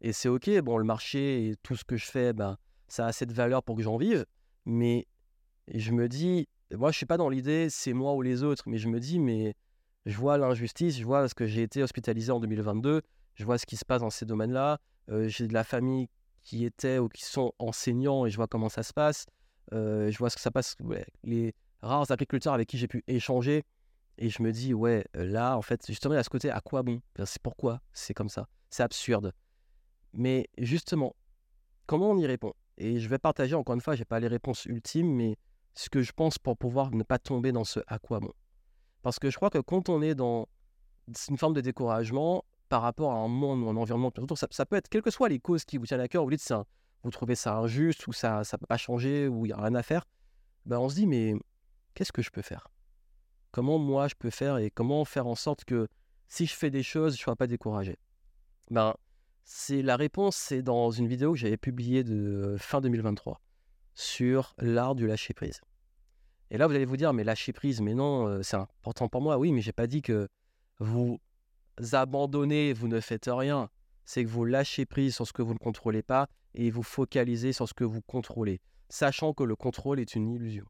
Et 0.01 0.11
c'est 0.11 0.27
OK, 0.27 0.49
bon, 0.59 0.77
le 0.77 0.83
marché 0.83 1.47
et 1.47 1.55
tout 1.63 1.75
ce 1.75 1.85
que 1.85 1.95
je 1.95 2.05
fais, 2.05 2.33
ben, 2.33 2.57
ça 2.87 3.07
a 3.07 3.25
de 3.25 3.33
valeur 3.33 3.63
pour 3.63 3.77
que 3.77 3.83
j'en 3.83 3.97
vive. 3.97 4.25
Mais 4.65 5.07
je 5.67 5.91
me 5.91 6.09
dis, 6.09 6.49
moi, 6.71 6.91
je 6.91 6.97
suis 6.97 7.05
pas 7.05 7.17
dans 7.17 7.29
l'idée, 7.29 7.69
c'est 7.69 7.93
moi 7.93 8.13
ou 8.13 8.21
les 8.21 8.43
autres, 8.43 8.63
mais 8.67 8.77
je 8.77 8.89
me 8.89 8.99
dis, 8.99 9.19
mais 9.19 9.55
je 10.05 10.17
vois 10.17 10.37
l'injustice, 10.37 10.97
je 10.97 11.05
vois 11.05 11.29
ce 11.29 11.35
que 11.35 11.45
j'ai 11.45 11.61
été 11.61 11.81
hospitalisé 11.81 12.31
en 12.31 12.39
2022, 12.39 13.01
je 13.35 13.45
vois 13.45 13.57
ce 13.57 13.65
qui 13.65 13.77
se 13.77 13.85
passe 13.85 14.01
dans 14.01 14.09
ces 14.09 14.25
domaines-là. 14.25 14.79
Euh, 15.09 15.27
j'ai 15.27 15.47
de 15.47 15.53
la 15.53 15.63
famille 15.63 16.09
qui 16.43 16.65
était 16.65 16.99
ou 16.99 17.09
qui 17.09 17.23
sont 17.23 17.53
enseignants 17.59 18.25
et 18.25 18.29
je 18.29 18.35
vois 18.35 18.47
comment 18.47 18.69
ça 18.69 18.83
se 18.83 18.93
passe. 18.93 19.25
Euh, 19.73 20.11
je 20.11 20.17
vois 20.17 20.29
ce 20.29 20.35
que 20.35 20.41
ça 20.41 20.51
passe, 20.51 20.75
les 21.23 21.53
rares 21.81 22.11
agriculteurs 22.11 22.53
avec 22.53 22.67
qui 22.67 22.77
j'ai 22.77 22.87
pu 22.87 23.03
échanger. 23.07 23.63
Et 24.17 24.29
je 24.29 24.41
me 24.41 24.51
dis, 24.51 24.73
ouais, 24.73 25.05
là, 25.13 25.57
en 25.57 25.61
fait, 25.61 25.85
justement, 25.85 26.13
il 26.13 26.17
y 26.17 26.19
a 26.19 26.23
ce 26.23 26.29
côté, 26.29 26.49
à 26.49 26.61
quoi 26.61 26.83
bon? 26.83 27.01
C'est 27.25 27.41
pourquoi 27.41 27.81
c'est 27.91 28.13
comme 28.13 28.29
ça? 28.29 28.47
C'est 28.69 28.83
absurde. 28.83 29.33
Mais 30.13 30.47
justement, 30.57 31.15
comment 31.85 32.11
on 32.11 32.17
y 32.17 32.25
répond? 32.25 32.53
Et 32.77 32.99
je 32.99 33.09
vais 33.09 33.17
partager, 33.19 33.55
encore 33.55 33.75
une 33.75 33.81
fois, 33.81 33.95
je 33.95 34.01
n'ai 34.01 34.05
pas 34.05 34.19
les 34.19 34.27
réponses 34.27 34.65
ultimes, 34.65 35.13
mais 35.13 35.37
ce 35.73 35.89
que 35.89 36.01
je 36.01 36.13
pense 36.13 36.37
pour 36.37 36.57
pouvoir 36.57 36.91
ne 36.91 37.03
pas 37.03 37.19
tomber 37.19 37.51
dans 37.51 37.65
ce 37.65 37.81
à 37.87 37.99
quoi 37.99 38.21
bon. 38.21 38.31
Parce 39.01 39.19
que 39.19 39.29
je 39.29 39.35
crois 39.35 39.49
que 39.49 39.59
quand 39.59 39.89
on 39.89 40.01
est 40.01 40.15
dans 40.15 40.47
une 41.29 41.37
forme 41.37 41.53
de 41.53 41.61
découragement 41.61 42.45
par 42.69 42.81
rapport 42.81 43.11
à 43.11 43.17
un 43.17 43.27
monde 43.27 43.63
ou 43.63 43.69
un 43.69 43.75
environnement, 43.75 44.11
ça, 44.35 44.47
ça 44.49 44.65
peut 44.65 44.77
être, 44.77 44.89
quelles 44.89 45.01
que 45.01 45.11
soient 45.11 45.29
les 45.29 45.39
causes 45.39 45.65
qui 45.65 45.77
vous 45.77 45.85
tiennent 45.85 45.99
à 45.99 46.07
cœur, 46.07 46.23
vous 46.23 46.31
dites 46.31 46.41
ça, 46.41 46.65
vous 47.05 47.11
trouvez 47.11 47.35
ça 47.35 47.55
injuste 47.55 48.07
ou 48.07 48.13
ça 48.13 48.39
ne 48.39 48.57
peut 48.57 48.65
pas 48.65 48.77
changer 48.77 49.27
ou 49.27 49.45
il 49.45 49.49
n'y 49.49 49.53
a 49.53 49.57
rien 49.57 49.75
à 49.75 49.83
faire, 49.83 50.05
ben 50.65 50.79
on 50.79 50.89
se 50.89 50.95
dit 50.95 51.07
mais 51.07 51.35
qu'est-ce 51.93 52.11
que 52.11 52.21
je 52.21 52.31
peux 52.31 52.41
faire? 52.41 52.67
Comment 53.51 53.77
moi 53.77 54.07
je 54.07 54.15
peux 54.15 54.31
faire 54.31 54.57
et 54.57 54.71
comment 54.71 55.05
faire 55.05 55.27
en 55.27 55.35
sorte 55.35 55.63
que 55.63 55.87
si 56.27 56.47
je 56.47 56.55
fais 56.55 56.71
des 56.71 56.83
choses, 56.83 57.13
je 57.13 57.21
ne 57.21 57.23
sois 57.23 57.35
pas 57.35 57.47
découragé? 57.47 57.97
Ben, 58.71 58.95
c'est 59.43 59.83
La 59.83 59.95
réponse, 59.95 60.35
c'est 60.35 60.63
dans 60.63 60.89
une 60.89 61.07
vidéo 61.07 61.33
que 61.33 61.37
j'avais 61.37 61.57
publiée 61.57 62.03
de 62.03 62.55
fin 62.57 62.81
2023 62.81 63.39
sur 63.93 64.55
l'art 64.57 64.95
du 64.95 65.05
lâcher-prise. 65.05 65.61
Et 66.49 66.57
là, 66.57 66.67
vous 66.67 66.73
allez 66.73 66.85
vous 66.85 66.97
dire, 66.97 67.13
mais 67.13 67.23
lâcher 67.23 67.53
prise, 67.53 67.79
mais 67.79 67.93
non, 67.93 68.27
euh, 68.27 68.41
c'est 68.41 68.57
important 68.57 69.07
pour 69.07 69.21
moi. 69.21 69.37
Oui, 69.37 69.51
mais 69.51 69.61
j'ai 69.61 69.71
pas 69.71 69.87
dit 69.87 70.01
que 70.01 70.27
vous 70.79 71.19
abandonnez, 71.91 72.73
vous 72.73 72.87
ne 72.87 72.99
faites 72.99 73.29
rien. 73.31 73.69
C'est 74.05 74.23
que 74.23 74.29
vous 74.29 74.45
lâchez 74.45 74.85
prise 74.85 75.15
sur 75.15 75.27
ce 75.27 75.33
que 75.33 75.41
vous 75.41 75.53
ne 75.53 75.59
contrôlez 75.59 76.03
pas 76.03 76.27
et 76.53 76.69
vous 76.69 76.83
focalisez 76.83 77.53
sur 77.53 77.67
ce 77.67 77.73
que 77.73 77.83
vous 77.83 78.01
contrôlez, 78.01 78.61
sachant 78.89 79.33
que 79.33 79.43
le 79.43 79.55
contrôle 79.55 79.99
est 79.99 80.15
une 80.15 80.29
illusion. 80.29 80.65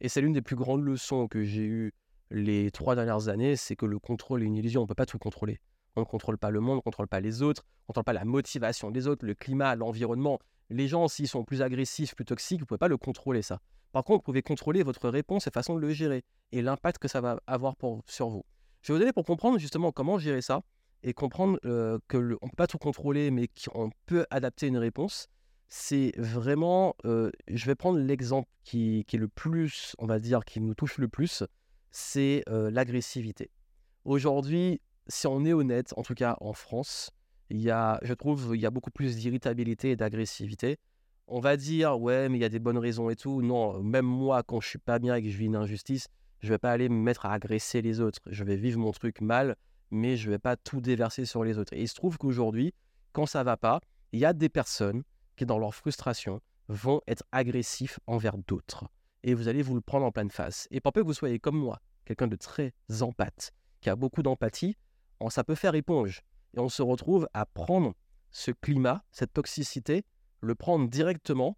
Et 0.00 0.08
c'est 0.08 0.20
l'une 0.20 0.32
des 0.32 0.42
plus 0.42 0.56
grandes 0.56 0.84
leçons 0.84 1.28
que 1.28 1.44
j'ai 1.44 1.64
eues 1.64 1.92
les 2.30 2.70
trois 2.70 2.94
dernières 2.94 3.28
années, 3.28 3.56
c'est 3.56 3.76
que 3.76 3.86
le 3.86 3.98
contrôle 3.98 4.42
est 4.42 4.46
une 4.46 4.56
illusion. 4.56 4.80
On 4.80 4.84
ne 4.84 4.88
peut 4.88 4.94
pas 4.94 5.06
tout 5.06 5.18
contrôler. 5.18 5.60
On 5.96 6.00
ne 6.00 6.04
contrôle 6.04 6.36
pas 6.36 6.50
le 6.50 6.60
monde, 6.60 6.74
on 6.74 6.76
ne 6.76 6.80
contrôle 6.80 7.06
pas 7.06 7.20
les 7.20 7.42
autres, 7.42 7.62
on 7.64 7.82
ne 7.82 7.86
contrôle 7.88 8.04
pas 8.04 8.12
la 8.12 8.24
motivation 8.24 8.90
des 8.90 9.06
autres, 9.06 9.24
le 9.24 9.34
climat, 9.34 9.76
l'environnement. 9.76 10.40
Les 10.70 10.88
gens, 10.88 11.06
s'ils 11.06 11.28
sont 11.28 11.44
plus 11.44 11.62
agressifs, 11.62 12.14
plus 12.16 12.24
toxiques, 12.24 12.58
vous 12.58 12.64
ne 12.64 12.66
pouvez 12.66 12.78
pas 12.78 12.88
le 12.88 12.96
contrôler, 12.96 13.42
ça. 13.42 13.60
Par 13.92 14.02
contre, 14.02 14.20
vous 14.20 14.24
pouvez 14.24 14.42
contrôler 14.42 14.82
votre 14.82 15.08
réponse 15.08 15.46
et 15.46 15.50
façon 15.50 15.76
de 15.76 15.80
le 15.80 15.90
gérer 15.90 16.24
et 16.50 16.62
l'impact 16.62 16.98
que 16.98 17.06
ça 17.06 17.20
va 17.20 17.40
avoir 17.46 17.76
pour, 17.76 18.02
sur 18.06 18.28
vous. 18.28 18.44
Je 18.82 18.92
vais 18.92 18.98
vous 18.98 19.02
aider 19.02 19.12
pour 19.12 19.24
comprendre 19.24 19.58
justement 19.58 19.92
comment 19.92 20.18
gérer 20.18 20.42
ça 20.42 20.62
et 21.04 21.12
comprendre 21.12 21.58
euh, 21.64 21.98
que 22.08 22.16
ne 22.16 22.34
peut 22.34 22.48
pas 22.56 22.66
tout 22.66 22.78
contrôler, 22.78 23.30
mais 23.30 23.48
qu'on 23.48 23.90
peut 24.06 24.26
adapter 24.30 24.66
une 24.66 24.78
réponse. 24.78 25.28
C'est 25.68 26.12
vraiment, 26.16 26.94
je 27.04 27.66
vais 27.66 27.74
prendre 27.74 27.98
l'exemple 27.98 28.48
qui, 28.62 29.04
est 29.12 29.16
le 29.16 29.26
plus, 29.26 29.96
on 29.98 30.06
va 30.06 30.20
dire, 30.20 30.44
qui 30.44 30.60
nous 30.60 30.74
touche 30.74 30.98
le 30.98 31.08
plus, 31.08 31.42
c'est 31.90 32.44
l'agressivité. 32.46 33.50
Aujourd'hui, 34.04 34.80
si 35.08 35.26
on 35.26 35.44
est 35.44 35.52
honnête, 35.52 35.92
en 35.96 36.02
tout 36.02 36.14
cas 36.14 36.36
en 36.40 36.52
France, 36.52 37.10
il 37.50 37.60
y 37.60 37.70
a, 37.70 37.98
je 38.02 38.14
trouve, 38.14 38.52
il 38.54 38.60
y 38.60 38.66
a 38.66 38.70
beaucoup 38.70 38.92
plus 38.92 39.16
d'irritabilité 39.16 39.90
et 39.90 39.96
d'agressivité 39.96 40.78
on 41.26 41.40
va 41.40 41.56
dire, 41.56 42.00
ouais, 42.00 42.28
mais 42.28 42.38
il 42.38 42.40
y 42.40 42.44
a 42.44 42.48
des 42.48 42.58
bonnes 42.58 42.78
raisons 42.78 43.10
et 43.10 43.16
tout. 43.16 43.42
Non, 43.42 43.82
même 43.82 44.06
moi, 44.06 44.42
quand 44.42 44.60
je 44.60 44.68
suis 44.68 44.78
pas 44.78 44.98
bien 44.98 45.14
et 45.16 45.22
que 45.22 45.28
je 45.28 45.36
vis 45.36 45.46
une 45.46 45.56
injustice, 45.56 46.08
je 46.40 46.48
vais 46.50 46.58
pas 46.58 46.70
aller 46.70 46.88
me 46.88 47.00
mettre 47.00 47.26
à 47.26 47.32
agresser 47.32 47.82
les 47.82 48.00
autres. 48.00 48.20
Je 48.26 48.44
vais 48.44 48.56
vivre 48.56 48.78
mon 48.78 48.92
truc 48.92 49.20
mal, 49.20 49.56
mais 49.94 50.16
je 50.16 50.28
vais 50.28 50.38
pas 50.38 50.56
tout 50.56 50.80
déverser 50.80 51.24
sur 51.24 51.44
les 51.44 51.56
autres. 51.56 51.72
Et 51.72 51.82
il 51.82 51.88
se 51.88 51.94
trouve 51.94 52.18
qu'aujourd'hui, 52.18 52.74
quand 53.12 53.26
ça 53.26 53.44
va 53.44 53.56
pas, 53.56 53.80
il 54.12 54.18
y 54.18 54.24
a 54.24 54.32
des 54.32 54.48
personnes 54.48 55.04
qui, 55.36 55.46
dans 55.46 55.58
leur 55.58 55.74
frustration, 55.74 56.40
vont 56.68 57.00
être 57.06 57.22
agressifs 57.32 58.00
envers 58.06 58.36
d'autres. 58.36 58.86
Et 59.22 59.34
vous 59.34 59.48
allez 59.48 59.62
vous 59.62 59.74
le 59.74 59.80
prendre 59.80 60.04
en 60.04 60.12
pleine 60.12 60.30
face. 60.30 60.66
Et 60.70 60.80
pour 60.80 60.92
peu 60.92 61.02
que 61.02 61.06
vous 61.06 61.14
soyez 61.14 61.38
comme 61.38 61.56
moi, 61.56 61.80
quelqu'un 62.04 62.26
de 62.26 62.36
très 62.36 62.74
empathe, 63.00 63.52
qui 63.80 63.88
a 63.88 63.96
beaucoup 63.96 64.22
d'empathie, 64.22 64.76
ça 65.30 65.44
peut 65.44 65.54
faire 65.54 65.74
éponge. 65.74 66.22
Et 66.54 66.60
on 66.60 66.68
se 66.68 66.82
retrouve 66.82 67.28
à 67.32 67.46
prendre 67.46 67.94
ce 68.30 68.50
climat, 68.50 69.04
cette 69.10 69.32
toxicité, 69.32 70.04
le 70.40 70.54
prendre 70.54 70.88
directement 70.88 71.56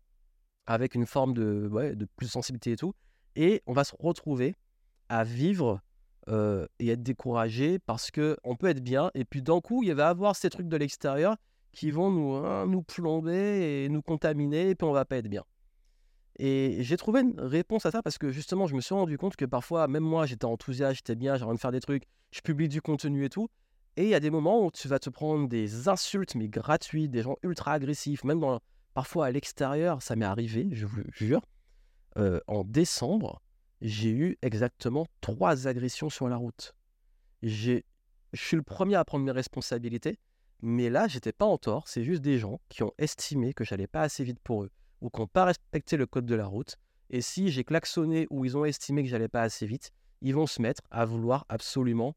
avec 0.67 0.95
une 0.95 1.07
forme 1.07 1.33
de, 1.35 1.69
de 1.95 2.09
plus 2.17 2.27
de 2.27 2.31
sensibilité 2.31 2.73
et 2.73 2.77
tout. 2.77 2.95
Et 3.35 3.63
on 3.67 3.73
va 3.73 3.85
se 3.85 3.95
retrouver 3.99 4.55
à 5.09 5.25
vivre 5.25 5.81
euh, 6.29 6.67
et 6.79 6.89
être 6.89 7.03
découragé 7.03 7.79
parce 7.79 8.11
qu'on 8.11 8.57
peut 8.57 8.67
être 8.67 8.83
bien. 8.83 9.11
Et 9.15 9.25
puis 9.25 9.43
d'un 9.43 9.61
coup, 9.61 9.83
il 9.83 9.95
va 9.95 10.09
avoir 10.09 10.35
ces 10.35 10.51
trucs 10.51 10.69
de 10.69 10.77
l'extérieur 10.77 11.37
qui 11.73 11.91
vont 11.91 12.11
nous, 12.11 12.35
hein, 12.35 12.67
nous 12.67 12.83
plomber 12.83 13.85
et 13.85 13.89
nous 13.89 14.03
contaminer. 14.03 14.71
Et 14.71 14.75
puis 14.75 14.87
on 14.87 14.93
va 14.93 15.05
pas 15.05 15.17
être 15.17 15.29
bien. 15.29 15.45
Et 16.39 16.79
j'ai 16.81 16.97
trouvé 16.97 17.21
une 17.21 17.41
réponse 17.41 17.87
à 17.87 17.91
ça 17.91 18.03
parce 18.03 18.19
que 18.19 18.31
justement, 18.31 18.67
je 18.67 18.75
me 18.75 18.81
suis 18.81 18.95
rendu 18.95 19.17
compte 19.17 19.37
que 19.37 19.45
parfois, 19.45 19.89
même 19.89 20.03
moi, 20.03 20.27
j'étais 20.27 20.45
enthousiaste, 20.45 20.97
j'étais 20.97 21.15
bien, 21.15 21.37
j'ai 21.37 21.45
envie 21.45 21.57
de 21.57 21.61
faire 21.61 21.73
des 21.73 21.81
trucs, 21.81 22.05
je 22.31 22.41
publie 22.41 22.69
du 22.69 22.83
contenu 22.83 23.25
et 23.25 23.31
tout. 23.31 23.49
Et 23.97 24.03
il 24.03 24.09
y 24.11 24.15
a 24.15 24.21
des 24.21 24.31
moments 24.31 24.65
où 24.65 24.71
tu 24.71 24.89
vas 24.89 24.99
te 24.99 25.09
prendre 25.09 25.49
des 25.49 25.89
insultes, 25.89 26.35
mais 26.35 26.49
gratuites, 26.49 27.11
des 27.11 27.23
gens 27.23 27.37
ultra 27.43 27.73
agressifs, 27.73 28.25
même 28.25 28.41
dans, 28.41 28.61
parfois 28.93 29.27
à 29.27 29.31
l'extérieur. 29.31 30.03
Ça 30.03 30.17
m'est 30.17 30.27
arrivé, 30.27 30.69
je 30.73 30.85
vous 30.85 31.03
jure. 31.13 31.41
Euh, 32.19 32.41
en 32.47 32.65
décembre, 32.65 33.41
j'ai 33.81 34.11
eu 34.11 34.39
exactement 34.43 35.07
trois 35.21 35.67
agressions 35.67 36.11
sur 36.11 36.29
la 36.29 36.37
route. 36.37 36.75
Je 37.43 37.81
suis 38.35 38.57
le 38.57 38.63
premier 38.63 38.97
à 38.97 39.05
prendre 39.05 39.25
mes 39.25 39.33
responsabilités, 39.33 40.19
mais 40.63 40.91
là, 40.91 41.09
j'étais 41.09 41.33
pas 41.33 41.45
en 41.45 41.59
tort. 41.59 41.89
C'est 41.89 42.05
juste 42.05 42.23
des 42.23 42.39
gens 42.39 42.61
qui 42.69 42.83
ont 42.83 42.93
estimé 42.99 43.53
que 43.53 43.65
j'allais 43.65 43.87
pas 43.87 44.03
assez 44.03 44.25
vite 44.25 44.41
pour 44.41 44.65
eux 44.65 44.71
ou 45.01 45.11
qui 45.11 45.21
n'ont 45.21 45.27
pas 45.27 45.45
respecté 45.45 45.97
le 45.97 46.07
code 46.07 46.27
de 46.27 46.35
la 46.35 46.47
route. 46.47 46.77
Et 47.11 47.21
si 47.21 47.51
j'ai 47.51 47.65
klaxonné 47.65 48.27
ou 48.31 48.45
ils 48.45 48.57
ont 48.57 48.65
estimé 48.65 49.03
que 49.03 49.09
j'allais 49.09 49.29
pas 49.29 49.43
assez 49.43 49.67
vite, 49.67 49.93
ils 50.23 50.35
vont 50.35 50.47
se 50.47 50.61
mettre 50.61 50.83
à 50.91 51.05
vouloir 51.05 51.45
absolument. 51.49 52.17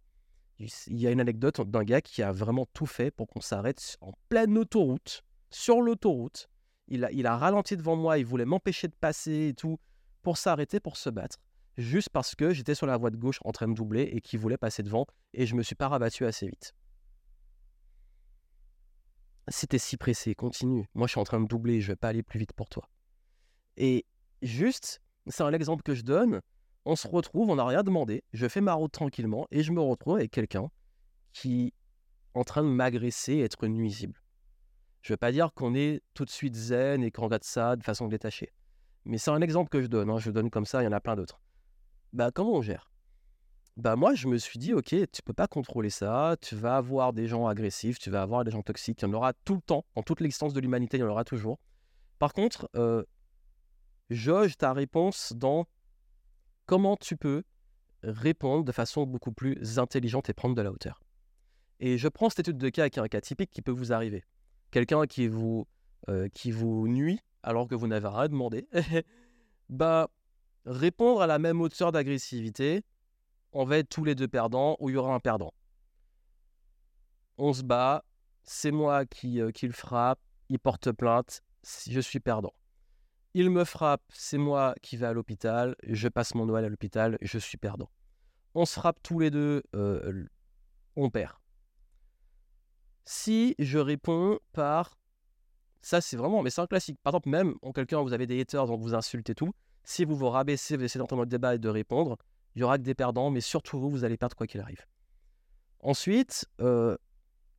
Il 0.58 1.00
y 1.00 1.08
a 1.08 1.12
une 1.12 1.22
anecdote 1.22 1.62
d'un 1.62 1.84
gars 1.84 2.02
qui 2.02 2.24
a 2.24 2.32
vraiment 2.32 2.66
tout 2.74 2.86
fait 2.86 3.12
pour 3.12 3.28
qu'on 3.28 3.42
s'arrête 3.42 3.98
en 4.02 4.12
pleine 4.30 4.58
autoroute, 4.58 5.24
sur 5.50 5.82
l'autoroute. 5.82 6.50
Il 6.88 7.06
a, 7.06 7.12
il 7.12 7.28
a 7.28 7.38
ralenti 7.38 7.78
devant 7.78 7.96
moi, 7.96 8.18
il 8.18 8.26
voulait 8.26 8.46
m'empêcher 8.46 8.88
de 8.88 8.96
passer 8.96 9.50
et 9.50 9.54
tout, 9.54 9.80
pour 10.22 10.38
s'arrêter, 10.38 10.80
pour 10.80 10.98
se 10.98 11.10
battre, 11.10 11.38
juste 11.80 12.10
parce 12.10 12.36
que 12.36 12.54
j'étais 12.54 12.76
sur 12.76 12.86
la 12.86 12.98
voie 12.98 13.10
de 13.10 13.18
gauche 13.18 13.40
en 13.46 13.52
train 13.52 13.68
de 13.68 13.74
doubler 13.74 14.04
et 14.04 14.22
qu'il 14.22 14.40
voulait 14.40 14.58
passer 14.58 14.84
devant 14.84 15.06
et 15.34 15.46
je 15.46 15.56
me 15.56 15.64
suis 15.64 15.76
pas 15.76 15.88
rabattu 15.88 16.26
assez 16.26 16.48
vite. 16.48 16.74
T'es 19.68 19.80
si 19.80 19.98
pressé, 19.98 20.36
continue. 20.36 20.88
Moi, 20.94 21.08
je 21.08 21.12
suis 21.12 21.20
en 21.20 21.24
train 21.24 21.40
de 21.40 21.48
doubler, 21.48 21.82
je 21.82 21.88
vais 21.88 21.96
pas 21.96 22.10
aller 22.10 22.22
plus 22.22 22.38
vite 22.38 22.54
pour 22.54 22.70
toi. 22.70 22.88
Et 23.78 24.06
juste, 24.44 25.02
c'est 25.28 25.42
un 25.42 25.54
exemple 25.54 25.82
que 25.82 25.96
je 25.96 26.04
donne. 26.04 26.42
On 26.86 26.96
se 26.96 27.08
retrouve, 27.08 27.50
on 27.50 27.56
n'a 27.56 27.66
rien 27.66 27.82
demandé. 27.82 28.24
Je 28.32 28.48
fais 28.48 28.62
ma 28.62 28.74
route 28.74 28.92
tranquillement 28.92 29.48
et 29.50 29.64
je 29.64 29.72
me 29.72 29.82
retrouve 29.82 30.18
avec 30.18 30.32
quelqu'un 30.32 30.70
qui 31.34 31.68
est 31.68 31.74
en 32.36 32.44
train 32.44 32.64
de 32.64 32.70
m'agresser, 32.70 33.40
être 33.40 33.66
nuisible. 33.68 34.22
Je 35.02 35.12
ne 35.12 35.14
veux 35.14 35.18
pas 35.18 35.32
dire 35.32 35.52
qu'on 35.54 35.74
est 35.74 36.02
tout 36.14 36.26
de 36.26 36.30
suite 36.30 36.56
zen 36.56 37.04
et 37.04 37.10
qu'on 37.10 37.24
regarde 37.24 37.44
ça 37.44 37.76
de 37.76 37.84
façon 37.84 38.08
détachée. 38.08 38.54
Mais 39.06 39.18
c'est 39.18 39.32
un 39.32 39.42
exemple 39.42 39.70
que 39.70 39.82
je 39.82 39.88
donne. 39.88 40.10
Hein. 40.10 40.20
Je 40.20 40.30
donne 40.30 40.50
comme 40.52 40.66
ça, 40.66 40.82
il 40.82 40.86
y 40.86 40.88
en 40.88 40.92
a 40.92 41.00
plein 41.00 41.16
d'autres. 41.16 41.40
Bah, 42.14 42.32
comment 42.34 42.54
on 42.54 42.62
gère? 42.62 42.92
Bah 43.78 43.96
moi, 43.96 44.14
je 44.14 44.28
me 44.28 44.38
suis 44.38 44.60
dit, 44.60 44.74
ok, 44.74 44.94
tu 45.12 45.22
peux 45.24 45.34
pas 45.34 45.48
contrôler 45.48 45.90
ça, 45.90 46.36
tu 46.42 46.56
vas 46.56 46.76
avoir 46.76 47.14
des 47.14 47.28
gens 47.28 47.48
agressifs, 47.48 47.98
tu 47.98 48.10
vas 48.10 48.22
avoir 48.22 48.44
des 48.44 48.52
gens 48.52 48.62
toxiques, 48.62 49.02
il 49.02 49.06
y 49.06 49.08
en 49.08 49.14
aura 49.14 49.32
tout 49.32 49.56
le 49.56 49.62
temps, 49.62 49.86
en 49.96 50.04
toute 50.04 50.20
l'existence 50.20 50.54
de 50.54 50.60
l'humanité, 50.60 50.98
il 50.98 51.00
y 51.00 51.04
en 51.04 51.08
aura 51.08 51.24
toujours. 51.24 51.60
Par 52.18 52.34
contre, 52.34 52.70
euh, 52.76 53.06
jauge 54.10 54.58
ta 54.58 54.74
réponse 54.74 55.32
dans 55.34 55.66
comment 56.66 56.98
tu 56.98 57.16
peux 57.16 57.44
répondre 58.04 58.66
de 58.66 58.72
façon 58.72 59.06
beaucoup 59.06 59.32
plus 59.32 59.80
intelligente 59.80 60.30
et 60.30 60.34
prendre 60.34 60.56
de 60.56 60.62
la 60.62 60.72
hauteur. 60.72 61.02
Et 61.80 61.98
je 61.98 62.08
prends 62.10 62.30
cette 62.30 62.40
étude 62.40 62.58
de 62.58 62.70
cas 62.70 62.90
qui 62.90 63.00
est 63.00 63.02
un 63.02 63.08
cas 63.08 63.22
typique 63.22 63.52
qui 63.52 63.62
peut 63.62 63.72
vous 63.72 63.94
arriver. 63.94 64.26
Quelqu'un 64.72 65.06
qui 65.08 65.28
vous, 65.28 65.68
euh, 66.10 66.28
qui 66.34 66.52
vous 66.52 66.88
nuit 66.88 67.22
alors 67.44 67.68
que 67.68 67.76
vous 67.76 67.88
n'avez 67.88 68.08
rien 68.08 68.28
demandé. 68.28 68.68
bah, 69.70 70.10
répondre 70.66 71.22
à 71.22 71.28
la 71.28 71.40
même 71.40 71.62
hauteur 71.62 71.92
d'agressivité, 71.92 72.84
on 73.52 73.66
va 73.66 73.78
être 73.78 73.90
tous 73.90 74.04
les 74.04 74.16
deux 74.16 74.28
perdants 74.28 74.78
ou 74.80 74.90
il 74.90 74.94
y 74.94 74.98
aura 74.98 75.14
un 75.14 75.20
perdant. 75.20 75.54
On 77.38 77.54
se 77.54 77.64
bat, 77.64 78.04
c'est 78.44 78.72
moi 78.72 79.06
qui, 79.06 79.42
euh, 79.42 79.52
le 79.62 79.72
frappe, 79.72 80.20
il 80.50 80.60
porte 80.60 80.92
plainte, 80.92 81.42
je 81.90 82.00
suis 82.00 82.20
perdant. 82.20 82.54
Il 83.34 83.50
me 83.50 83.64
frappe, 83.64 84.02
c'est 84.10 84.38
moi 84.38 84.76
qui 84.82 84.98
vais 84.98 85.06
à 85.06 85.14
l'hôpital, 85.14 85.76
je 85.84 86.08
passe 86.08 86.36
mon 86.36 86.46
Noël 86.46 86.66
à 86.66 86.70
l'hôpital, 86.70 87.18
je 87.22 87.38
suis 87.38 87.58
perdant. 87.58 87.90
On 88.56 88.66
se 88.66 88.74
frappe 88.74 89.02
tous 89.04 89.20
les 89.20 89.30
deux, 89.30 89.64
euh, 89.76 90.28
on 90.96 91.10
perd. 91.10 91.34
Si 93.06 93.56
je 93.60 93.78
réponds 93.78 94.40
par 94.52 95.00
ça, 95.82 96.02
c'est 96.02 96.18
vraiment, 96.18 96.44
mais 96.44 96.50
c'est 96.50 96.62
un 96.62 96.68
classique. 96.68 97.00
Par 97.02 97.12
exemple, 97.12 97.30
même 97.30 97.56
en 97.62 97.72
quelqu'un, 97.72 98.02
vous 98.02 98.14
avez 98.14 98.28
des 98.28 98.40
haters, 98.42 98.68
donc 98.68 98.82
vous 98.82 98.96
insultez 98.96 99.34
tout. 99.34 99.54
Si 99.90 100.06
vous 100.06 100.16
vous 100.16 100.30
rabaissez, 100.30 100.78
vous 100.78 100.84
essayez 100.84 101.00
d'entendre 101.00 101.24
le 101.24 101.28
débat 101.28 101.56
et 101.56 101.58
de 101.58 101.68
répondre, 101.68 102.16
il 102.54 102.60
y 102.60 102.64
aura 102.64 102.78
que 102.78 102.84
des 102.84 102.94
perdants, 102.94 103.32
mais 103.32 103.42
surtout 103.42 103.80
vous, 103.80 103.90
vous 103.90 104.04
allez 104.04 104.18
perdre 104.18 104.36
quoi 104.36 104.46
qu'il 104.46 104.62
arrive. 104.62 104.86
Ensuite, 105.80 106.46
euh, 106.62 106.96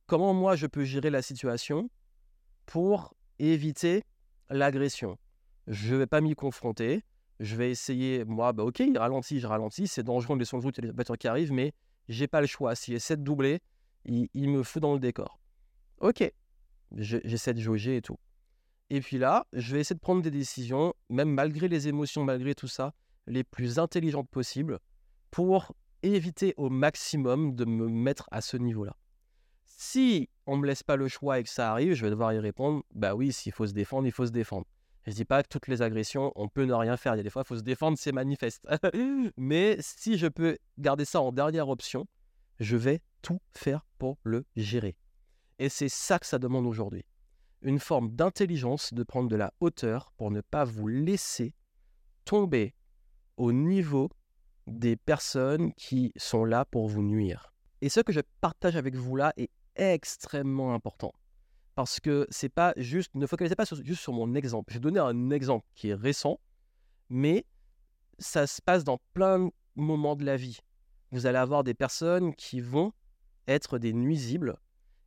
comment 0.05 0.33
moi 0.33 0.55
je 0.55 0.65
peux 0.65 0.85
gérer 0.85 1.09
la 1.09 1.21
situation 1.21 1.89
pour 2.65 3.13
éviter 3.37 4.05
l'agression? 4.49 5.17
Je 5.67 5.93
ne 5.93 5.99
vais 5.99 6.07
pas 6.07 6.21
m'y 6.21 6.33
confronter. 6.33 7.03
Je 7.41 7.57
vais 7.57 7.69
essayer, 7.69 8.23
moi, 8.23 8.53
bah 8.53 8.63
ok, 8.63 8.79
il 8.79 8.97
ralentit, 8.97 9.41
je 9.41 9.47
ralentis, 9.47 9.87
c'est 9.87 10.03
dangereux, 10.03 10.37
de 10.37 10.45
son 10.45 10.61
route, 10.61 10.77
il 10.77 10.85
y 10.85 10.87
a 10.87 10.91
des 10.91 10.95
voitures 10.95 11.17
qui 11.17 11.27
arrivent, 11.27 11.51
mais 11.51 11.73
j'ai 12.07 12.29
pas 12.29 12.39
le 12.39 12.47
choix. 12.47 12.75
S'il 12.75 12.93
essaie 12.93 13.17
de 13.17 13.23
doubler, 13.23 13.59
il, 14.05 14.29
il 14.33 14.49
me 14.49 14.63
fout 14.63 14.81
dans 14.81 14.93
le 14.93 15.01
décor. 15.01 15.37
Ok, 15.99 16.23
j'essaie 16.95 17.53
de 17.53 17.59
jauger 17.59 17.97
et 17.97 18.01
tout. 18.01 18.17
Et 18.93 18.99
puis 18.99 19.17
là, 19.17 19.47
je 19.53 19.73
vais 19.73 19.79
essayer 19.79 19.95
de 19.95 20.01
prendre 20.01 20.21
des 20.21 20.31
décisions, 20.31 20.93
même 21.09 21.29
malgré 21.29 21.69
les 21.69 21.87
émotions, 21.87 22.25
malgré 22.25 22.53
tout 22.53 22.67
ça, 22.67 22.93
les 23.25 23.45
plus 23.45 23.79
intelligentes 23.79 24.29
possibles 24.29 24.79
pour 25.31 25.73
éviter 26.03 26.53
au 26.57 26.69
maximum 26.69 27.55
de 27.55 27.63
me 27.63 27.87
mettre 27.87 28.27
à 28.31 28.41
ce 28.41 28.57
niveau-là. 28.57 28.97
Si 29.65 30.27
on 30.45 30.57
me 30.57 30.67
laisse 30.67 30.83
pas 30.83 30.97
le 30.97 31.07
choix 31.07 31.39
et 31.39 31.43
que 31.43 31.49
ça 31.49 31.71
arrive, 31.71 31.93
je 31.93 32.03
vais 32.03 32.09
devoir 32.09 32.33
y 32.33 32.39
répondre. 32.39 32.83
Bah 32.93 33.15
oui, 33.15 33.31
s'il 33.31 33.53
faut 33.53 33.65
se 33.65 33.71
défendre, 33.71 34.07
il 34.07 34.11
faut 34.11 34.25
se 34.25 34.31
défendre. 34.31 34.65
Je 35.07 35.13
dis 35.13 35.23
pas 35.23 35.41
que 35.41 35.47
toutes 35.47 35.69
les 35.69 35.81
agressions, 35.81 36.33
on 36.35 36.49
peut 36.49 36.65
ne 36.65 36.73
rien 36.73 36.97
faire. 36.97 37.15
Il 37.15 37.19
y 37.19 37.21
a 37.21 37.23
des 37.23 37.29
fois, 37.29 37.43
il 37.45 37.47
faut 37.47 37.57
se 37.57 37.63
défendre, 37.63 37.97
c'est 37.97 38.11
manifeste. 38.11 38.67
Mais 39.37 39.77
si 39.79 40.17
je 40.17 40.27
peux 40.27 40.57
garder 40.77 41.05
ça 41.05 41.21
en 41.21 41.31
dernière 41.31 41.69
option, 41.69 42.07
je 42.59 42.75
vais 42.75 42.99
tout 43.21 43.39
faire 43.53 43.85
pour 43.97 44.17
le 44.23 44.43
gérer. 44.57 44.97
Et 45.59 45.69
c'est 45.69 45.87
ça 45.87 46.19
que 46.19 46.25
ça 46.25 46.39
demande 46.39 46.65
aujourd'hui. 46.65 47.05
Une 47.61 47.79
forme 47.79 48.11
d'intelligence 48.11 48.93
de 48.93 49.03
prendre 49.03 49.29
de 49.29 49.35
la 49.35 49.53
hauteur 49.59 50.11
pour 50.17 50.31
ne 50.31 50.41
pas 50.41 50.63
vous 50.63 50.87
laisser 50.87 51.53
tomber 52.25 52.73
au 53.37 53.51
niveau 53.51 54.09
des 54.67 54.95
personnes 54.95 55.73
qui 55.73 56.11
sont 56.15 56.45
là 56.45 56.65
pour 56.65 56.87
vous 56.87 57.03
nuire. 57.03 57.53
Et 57.81 57.89
ce 57.89 57.99
que 57.99 58.13
je 58.13 58.21
partage 58.41 58.75
avec 58.75 58.95
vous 58.95 59.15
là 59.15 59.33
est 59.37 59.51
extrêmement 59.75 60.73
important. 60.73 61.13
Parce 61.75 61.99
que 61.99 62.27
c'est 62.29 62.49
pas 62.49 62.73
juste, 62.77 63.15
ne 63.15 63.25
focalisez 63.25 63.55
pas 63.55 63.65
juste 63.83 64.01
sur 64.01 64.13
mon 64.13 64.35
exemple. 64.35 64.71
Je 64.73 64.77
vais 64.77 64.81
donner 64.81 64.99
un 64.99 65.29
exemple 65.29 65.65
qui 65.75 65.89
est 65.89 65.95
récent, 65.95 66.39
mais 67.09 67.45
ça 68.19 68.45
se 68.45 68.61
passe 68.61 68.83
dans 68.83 68.99
plein 69.13 69.39
de 69.45 69.51
moments 69.75 70.15
de 70.15 70.25
la 70.25 70.37
vie. 70.37 70.59
Vous 71.11 71.25
allez 71.25 71.37
avoir 71.37 71.63
des 71.63 71.73
personnes 71.73 72.35
qui 72.35 72.61
vont 72.61 72.93
être 73.47 73.79
des 73.79 73.93
nuisibles 73.93 74.57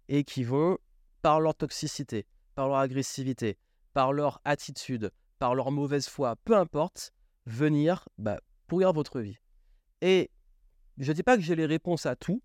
et 0.09 0.25
qui 0.25 0.45
vont, 0.45 0.79
par 1.23 1.41
leur 1.41 1.55
toxicité, 1.55 2.27
par 2.55 2.69
leur 2.69 2.79
agressivité, 2.79 3.59
par 3.93 4.13
leur 4.13 4.41
attitude, 4.45 5.11
par 5.39 5.55
leur 5.55 5.71
mauvaise 5.71 6.09
foi, 6.09 6.37
peu 6.45 6.57
importe, 6.57 7.13
venir 7.47 8.09
bah, 8.19 8.41
pourrir 8.67 8.93
votre 8.93 9.21
vie. 9.21 9.39
Et 10.01 10.31
je 10.99 11.11
ne 11.11 11.15
dis 11.15 11.23
pas 11.23 11.37
que 11.37 11.43
j'ai 11.43 11.57
les 11.57 11.67
réponses 11.67 12.07
à 12.07 12.17
tout, 12.17 12.43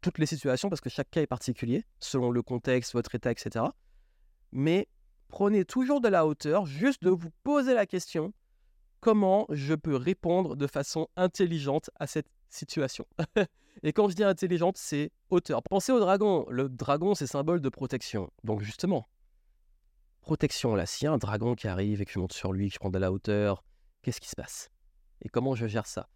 toutes 0.00 0.18
les 0.18 0.26
situations, 0.26 0.68
parce 0.68 0.80
que 0.80 0.90
chaque 0.90 1.10
cas 1.10 1.22
est 1.22 1.26
particulier, 1.26 1.84
selon 2.00 2.30
le 2.30 2.42
contexte, 2.42 2.92
votre 2.92 3.14
état, 3.14 3.30
etc. 3.30 3.66
Mais 4.50 4.88
prenez 5.28 5.64
toujours 5.64 6.00
de 6.00 6.08
la 6.08 6.26
hauteur, 6.26 6.66
juste 6.66 7.02
de 7.02 7.10
vous 7.10 7.30
poser 7.42 7.74
la 7.74 7.86
question, 7.86 8.32
comment 9.00 9.46
je 9.50 9.74
peux 9.74 9.96
répondre 9.96 10.56
de 10.56 10.66
façon 10.66 11.08
intelligente 11.16 11.90
à 11.98 12.06
cette 12.06 12.28
situation? 12.48 13.06
Et 13.82 13.92
quand 13.92 14.08
je 14.08 14.14
dis 14.14 14.24
intelligente, 14.24 14.76
c'est 14.76 15.10
hauteur. 15.30 15.62
Pensez 15.62 15.92
au 15.92 16.00
dragon. 16.00 16.46
Le 16.50 16.68
dragon, 16.68 17.14
c'est 17.14 17.26
symbole 17.26 17.60
de 17.60 17.68
protection. 17.68 18.30
Donc 18.44 18.62
justement, 18.62 19.08
protection 20.22 20.74
là. 20.74 20.86
S'il 20.86 21.04
y 21.04 21.08
a 21.08 21.12
un 21.12 21.18
dragon 21.18 21.54
qui 21.54 21.68
arrive 21.68 22.00
et 22.00 22.06
je 22.08 22.18
monte 22.18 22.32
sur 22.32 22.52
lui, 22.52 22.68
que 22.68 22.74
je 22.74 22.78
prends 22.78 22.90
de 22.90 22.98
la 22.98 23.12
hauteur, 23.12 23.62
qu'est-ce 24.00 24.20
qui 24.20 24.28
se 24.28 24.36
passe? 24.36 24.70
Et 25.20 25.28
comment 25.28 25.54
je 25.54 25.66
gère 25.66 25.86
ça? 25.86 26.08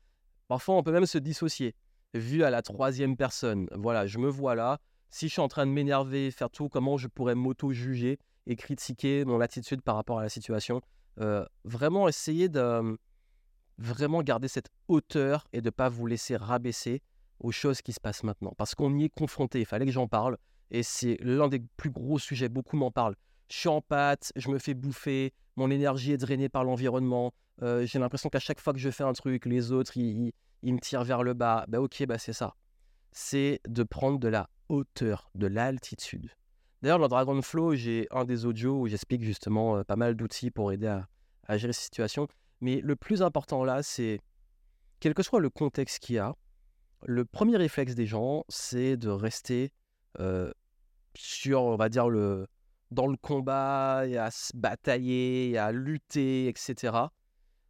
Parfois, 0.49 0.77
on 0.77 0.83
peut 0.83 0.93
même 0.93 1.07
se 1.07 1.19
dissocier. 1.19 1.75
Vu 2.15 2.45
à 2.45 2.51
la 2.51 2.63
troisième 2.63 3.17
personne, 3.17 3.69
voilà, 3.75 4.07
je 4.07 4.19
me 4.19 4.29
vois 4.29 4.55
là, 4.55 4.79
si 5.11 5.29
je 5.29 5.33
suis 5.33 5.43
en 5.43 5.49
train 5.49 5.67
de 5.67 5.73
m'énerver, 5.73 6.31
faire 6.31 6.51
tout, 6.51 6.69
comment 6.69 6.97
je 6.97 7.09
pourrais 7.09 7.35
m'auto-juger 7.35 8.19
et 8.47 8.57
critiquer 8.57 9.25
mon 9.25 9.41
attitude 9.41 9.83
par 9.83 9.97
rapport 9.97 10.19
à 10.19 10.23
la 10.23 10.29
situation? 10.29 10.81
Euh, 11.21 11.45
vraiment 11.65 12.09
essayer 12.09 12.49
de 12.49 12.99
vraiment 13.79 14.23
garder 14.23 14.49
cette 14.49 14.71
hauteur 14.89 15.47
et 15.53 15.61
de 15.61 15.67
ne 15.67 15.71
pas 15.71 15.89
vous 15.89 16.07
laisser 16.07 16.37
rabaisser 16.37 17.03
aux 17.41 17.53
choses 17.53 17.83
qui 17.83 17.93
se 17.93 18.01
passent 18.01 18.23
maintenant. 18.23 18.55
Parce 18.57 18.75
qu'on 18.75 18.97
y 18.97 19.05
est 19.05 19.09
confronté, 19.09 19.61
il 19.61 19.67
fallait 19.67 19.87
que 19.87 19.93
j'en 19.93 20.09
parle. 20.09 20.39
Et 20.71 20.83
c'est 20.83 21.17
l'un 21.21 21.49
des 21.49 21.61
plus 21.77 21.91
gros 21.91 22.19
sujets, 22.19 22.49
beaucoup 22.49 22.77
m'en 22.77 22.91
parlent. 22.91 23.17
Je 23.49 23.57
suis 23.59 23.69
en 23.69 23.81
pâte, 23.81 24.33
je 24.37 24.49
me 24.51 24.59
fais 24.59 24.75
bouffer, 24.75 25.33
mon 25.57 25.71
énergie 25.71 26.13
est 26.13 26.19
drainée 26.19 26.49
par 26.49 26.65
l'environnement. 26.65 27.33
Euh, 27.63 27.87
j'ai 27.87 27.99
l'impression 27.99 28.29
qu'à 28.29 28.39
chaque 28.39 28.61
fois 28.61 28.73
que 28.73 28.79
je 28.79 28.91
fais 28.91 29.05
un 29.05 29.13
truc, 29.13 29.47
les 29.47 29.73
autres, 29.73 29.97
ils, 29.97 30.33
me 30.63 30.79
tirent 30.79 31.05
vers 31.05 31.23
le 31.23 31.35
bas. 31.35 31.65
Ben 31.69 31.79
ok, 31.79 32.05
bah 32.07 32.19
c'est 32.19 32.33
ça. 32.33 32.55
C'est 33.13 33.61
de 33.67 33.83
prendre 33.83 34.19
de 34.19 34.29
la 34.29 34.51
hauteur, 34.69 35.31
de 35.35 35.47
l'altitude. 35.47 36.31
D'ailleurs, 36.83 36.99
dans 36.99 37.09
Dragon 37.09 37.41
Flow, 37.41 37.75
j'ai 37.75 38.07
un 38.11 38.25
des 38.25 38.45
audios 38.45 38.81
où 38.81 38.87
j'explique 38.89 39.23
justement 39.23 39.79
euh, 39.79 39.85
pas 39.85 39.97
mal 39.97 40.15
d'outils 40.15 40.51
pour 40.51 40.73
aider 40.73 40.87
à, 41.47 41.57
gérer 41.57 41.73
ces 41.73 41.85
situations. 41.85 42.29
Mais 42.61 42.81
le 42.83 42.97
plus 42.97 43.23
important 43.23 43.65
là, 43.65 43.83
c'est, 43.83 44.21
quel 45.01 45.15
que 45.15 45.23
soit 45.23 45.41
le 45.41 45.51
contexte 45.51 46.01
qu'il 46.01 46.17
y 46.17 46.19
a, 46.19 46.35
le 47.05 47.25
premier 47.25 47.57
réflexe 47.57 47.95
des 47.95 48.07
gens, 48.07 48.45
c'est 48.49 48.97
de 48.97 49.09
rester 49.09 49.73
euh, 50.21 50.53
sur, 51.15 51.63
on 51.63 51.77
va 51.77 51.89
dire, 51.89 52.09
le, 52.09 52.47
dans 52.91 53.07
le 53.07 53.17
combat, 53.17 53.99
à 53.99 54.31
se 54.31 54.57
batailler, 54.57 55.59
à 55.59 55.73
lutter, 55.73 56.49
etc. 56.49 56.97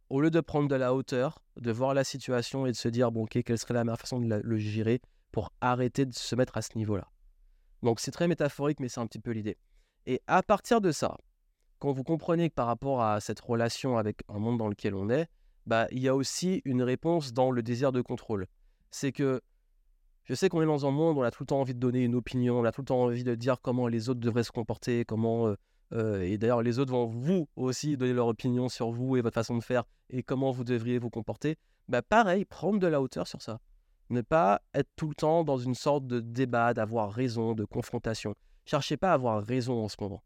Au 0.09 0.21
lieu 0.21 0.29
de 0.29 0.39
prendre 0.39 0.67
de 0.67 0.75
la 0.75 0.93
hauteur, 0.93 1.43
de 1.57 1.71
voir 1.71 1.93
la 1.93 2.03
situation 2.03 2.65
et 2.65 2.71
de 2.71 2.77
se 2.77 2.87
dire, 2.87 3.11
bon, 3.11 3.23
ok, 3.23 3.41
quelle 3.43 3.57
serait 3.57 3.73
la 3.73 3.83
meilleure 3.83 3.99
façon 3.99 4.19
de 4.19 4.41
le 4.43 4.57
gérer 4.57 5.01
pour 5.31 5.51
arrêter 5.61 6.05
de 6.05 6.13
se 6.13 6.35
mettre 6.35 6.57
à 6.57 6.61
ce 6.61 6.77
niveau-là. 6.77 7.07
Donc 7.83 7.99
c'est 7.99 8.11
très 8.11 8.27
métaphorique, 8.27 8.79
mais 8.79 8.89
c'est 8.89 8.99
un 8.99 9.07
petit 9.07 9.19
peu 9.19 9.31
l'idée. 9.31 9.57
Et 10.05 10.21
à 10.27 10.41
partir 10.41 10.81
de 10.81 10.91
ça, 10.91 11.17
quand 11.79 11.91
vous 11.91 12.03
comprenez 12.03 12.49
que 12.49 12.55
par 12.55 12.67
rapport 12.67 13.03
à 13.03 13.19
cette 13.19 13.39
relation 13.39 13.97
avec 13.97 14.23
un 14.29 14.39
monde 14.39 14.57
dans 14.57 14.67
lequel 14.67 14.95
on 14.95 15.09
est, 15.09 15.27
bah, 15.65 15.87
il 15.91 15.99
y 15.99 16.07
a 16.07 16.15
aussi 16.15 16.61
une 16.65 16.81
réponse 16.81 17.33
dans 17.33 17.51
le 17.51 17.61
désir 17.61 17.91
de 17.91 18.01
contrôle. 18.01 18.47
C'est 18.89 19.11
que 19.11 19.41
je 20.27 20.35
sais 20.35 20.49
qu'on 20.49 20.61
est 20.61 20.65
dans 20.65 20.85
un 20.85 20.91
monde 20.91 21.17
où 21.17 21.21
on 21.21 21.23
a 21.23 21.31
tout 21.31 21.43
le 21.43 21.47
temps 21.47 21.61
envie 21.61 21.73
de 21.73 21.79
donner 21.79 22.03
une 22.03 22.15
opinion, 22.15 22.59
on 22.59 22.65
a 22.65 22.73
tout 22.73 22.81
le 22.81 22.87
temps 22.87 23.01
envie 23.01 23.23
de 23.23 23.33
dire 23.33 23.61
comment 23.61 23.87
les 23.87 24.09
autres 24.09 24.19
devraient 24.19 24.43
se 24.43 24.51
comporter, 24.51 25.05
comment... 25.05 25.47
Euh, 25.47 25.55
euh, 25.93 26.21
et 26.21 26.37
d'ailleurs, 26.37 26.61
les 26.63 26.79
autres 26.79 26.91
vont 26.91 27.05
vous 27.05 27.47
aussi 27.55 27.95
donner 27.95 28.11
leur 28.11 28.27
opinion 28.27 28.67
sur 28.67 28.91
vous 28.91 29.15
et 29.15 29.21
votre 29.21 29.35
façon 29.35 29.55
de 29.55 29.63
faire 29.63 29.85
et 30.09 30.23
comment 30.23 30.51
vous 30.51 30.65
devriez 30.65 30.99
vous 30.99 31.09
comporter. 31.09 31.57
Bah 31.87 32.01
pareil, 32.01 32.43
prendre 32.43 32.77
de 32.77 32.87
la 32.87 33.01
hauteur 33.01 33.25
sur 33.25 33.41
ça. 33.41 33.61
Ne 34.09 34.19
pas 34.19 34.61
être 34.73 34.89
tout 34.97 35.07
le 35.07 35.15
temps 35.15 35.45
dans 35.45 35.57
une 35.57 35.75
sorte 35.75 36.05
de 36.05 36.19
débat, 36.19 36.73
d'avoir 36.73 37.13
raison, 37.13 37.53
de 37.53 37.63
confrontation. 37.63 38.35
Cherchez 38.65 38.97
pas 38.97 39.11
à 39.11 39.13
avoir 39.13 39.41
raison 39.41 39.81
en 39.81 39.87
ce 39.87 39.95
moment. 40.01 40.21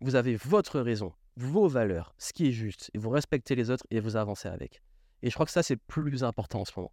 Vous 0.00 0.14
avez 0.14 0.36
votre 0.36 0.78
raison, 0.78 1.12
vos 1.36 1.66
valeurs, 1.66 2.14
ce 2.16 2.32
qui 2.32 2.46
est 2.46 2.52
juste, 2.52 2.92
et 2.94 2.98
vous 2.98 3.10
respectez 3.10 3.56
les 3.56 3.70
autres 3.70 3.86
et 3.90 3.98
vous 3.98 4.14
avancez 4.14 4.46
avec. 4.46 4.82
Et 5.22 5.30
je 5.30 5.34
crois 5.34 5.46
que 5.46 5.52
ça, 5.52 5.64
c'est 5.64 5.76
plus 5.76 6.22
important 6.22 6.60
en 6.60 6.64
ce 6.64 6.72
moment. 6.76 6.92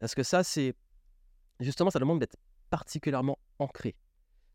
Parce 0.00 0.14
que 0.14 0.22
ça, 0.22 0.44
c'est 0.44 0.74
justement, 1.60 1.90
ça 1.90 1.98
demande 1.98 2.20
d'être 2.20 2.36
particulièrement 2.70 3.38
ancré. 3.58 3.94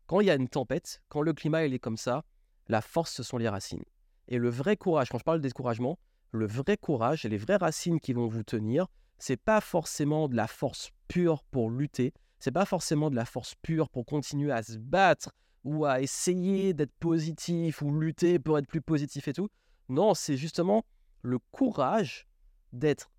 Quand 0.06 0.20
il 0.20 0.26
y 0.26 0.30
a 0.30 0.34
une 0.34 0.48
tempête, 0.48 1.02
quand 1.08 1.22
le 1.22 1.32
climat 1.32 1.64
il 1.66 1.74
est 1.74 1.78
comme 1.78 1.96
ça, 1.96 2.24
la 2.68 2.80
force, 2.80 3.12
ce 3.12 3.22
sont 3.22 3.38
les 3.38 3.48
racines. 3.48 3.84
Et 4.28 4.38
le 4.38 4.48
vrai 4.48 4.76
courage, 4.76 5.08
quand 5.10 5.18
je 5.18 5.24
parle 5.24 5.38
de 5.38 5.48
découragement, 5.48 5.98
le 6.30 6.46
vrai 6.46 6.76
courage 6.76 7.24
et 7.24 7.28
les 7.28 7.36
vraies 7.36 7.56
racines 7.56 8.00
qui 8.00 8.12
vont 8.12 8.26
vous 8.26 8.42
tenir, 8.42 8.86
c'est 9.18 9.36
pas 9.36 9.60
forcément 9.60 10.28
de 10.28 10.36
la 10.36 10.46
force 10.46 10.90
pure 11.08 11.44
pour 11.44 11.70
lutter, 11.70 12.12
c'est 12.38 12.50
pas 12.50 12.64
forcément 12.64 13.10
de 13.10 13.16
la 13.16 13.24
force 13.24 13.54
pure 13.62 13.88
pour 13.88 14.04
continuer 14.04 14.52
à 14.52 14.62
se 14.62 14.76
battre 14.76 15.30
ou 15.62 15.84
à 15.86 16.00
essayer 16.00 16.74
d'être 16.74 16.94
positif 16.98 17.80
ou 17.82 17.98
lutter 17.98 18.38
pour 18.38 18.58
être 18.58 18.66
plus 18.66 18.82
positif 18.82 19.28
et 19.28 19.32
tout. 19.32 19.48
Non, 19.88 20.14
c'est 20.14 20.36
justement 20.36 20.84
le 21.22 21.38
courage 21.38 22.26
d'être 22.72 23.10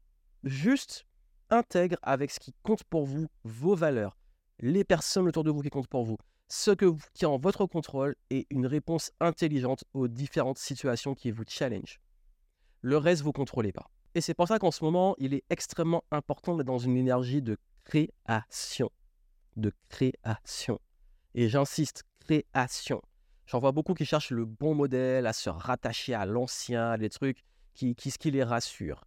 juste 0.43 1.07
intègre 1.49 1.97
avec 2.01 2.31
ce 2.31 2.39
qui 2.39 2.53
compte 2.63 2.83
pour 2.83 3.05
vous, 3.05 3.27
vos 3.43 3.75
valeurs, 3.75 4.17
les 4.59 4.83
personnes 4.83 5.27
autour 5.27 5.43
de 5.43 5.51
vous 5.51 5.61
qui 5.61 5.69
comptent 5.69 5.87
pour 5.87 6.03
vous, 6.03 6.17
ce 6.47 6.71
que 6.71 6.85
vous, 6.85 7.01
qui 7.13 7.25
est 7.25 7.27
en 7.27 7.37
votre 7.37 7.65
contrôle 7.65 8.15
et 8.29 8.47
une 8.49 8.67
réponse 8.67 9.11
intelligente 9.19 9.83
aux 9.93 10.07
différentes 10.07 10.57
situations 10.57 11.15
qui 11.15 11.31
vous 11.31 11.43
challenge. 11.47 11.99
Le 12.81 12.97
reste, 12.97 13.23
vous 13.23 13.29
ne 13.29 13.33
contrôlez 13.33 13.71
pas. 13.71 13.89
Et 14.13 14.21
c'est 14.21 14.33
pour 14.33 14.47
ça 14.47 14.59
qu'en 14.59 14.71
ce 14.71 14.83
moment, 14.83 15.15
il 15.17 15.33
est 15.33 15.43
extrêmement 15.49 16.03
important 16.11 16.55
d'être 16.55 16.67
dans 16.67 16.77
une 16.77 16.97
énergie 16.97 17.41
de 17.41 17.57
création. 17.83 18.91
De 19.55 19.73
création. 19.89 20.79
Et 21.33 21.49
j'insiste, 21.49 22.03
création. 22.19 23.01
J'en 23.45 23.59
vois 23.59 23.71
beaucoup 23.71 23.93
qui 23.93 24.05
cherchent 24.05 24.31
le 24.31 24.45
bon 24.45 24.73
modèle, 24.73 25.27
à 25.27 25.33
se 25.33 25.49
rattacher 25.49 26.13
à 26.13 26.25
l'ancien, 26.25 26.97
des 26.97 27.09
trucs 27.09 27.43
qui, 27.73 27.95
qui, 27.95 28.11
qui 28.11 28.31
les 28.31 28.43
rassurent. 28.43 29.03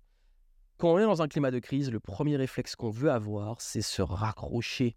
Quand 0.79 0.93
on 0.93 0.99
est 1.01 1.03
dans 1.03 1.23
un 1.23 1.27
climat 1.27 1.51
de 1.51 1.59
crise, 1.59 1.91
le 1.91 1.99
premier 1.99 2.37
réflexe 2.37 2.77
qu'on 2.77 2.91
veut 2.91 3.11
avoir, 3.11 3.61
c'est 3.61 3.83
se 3.83 4.01
raccrocher 4.01 4.95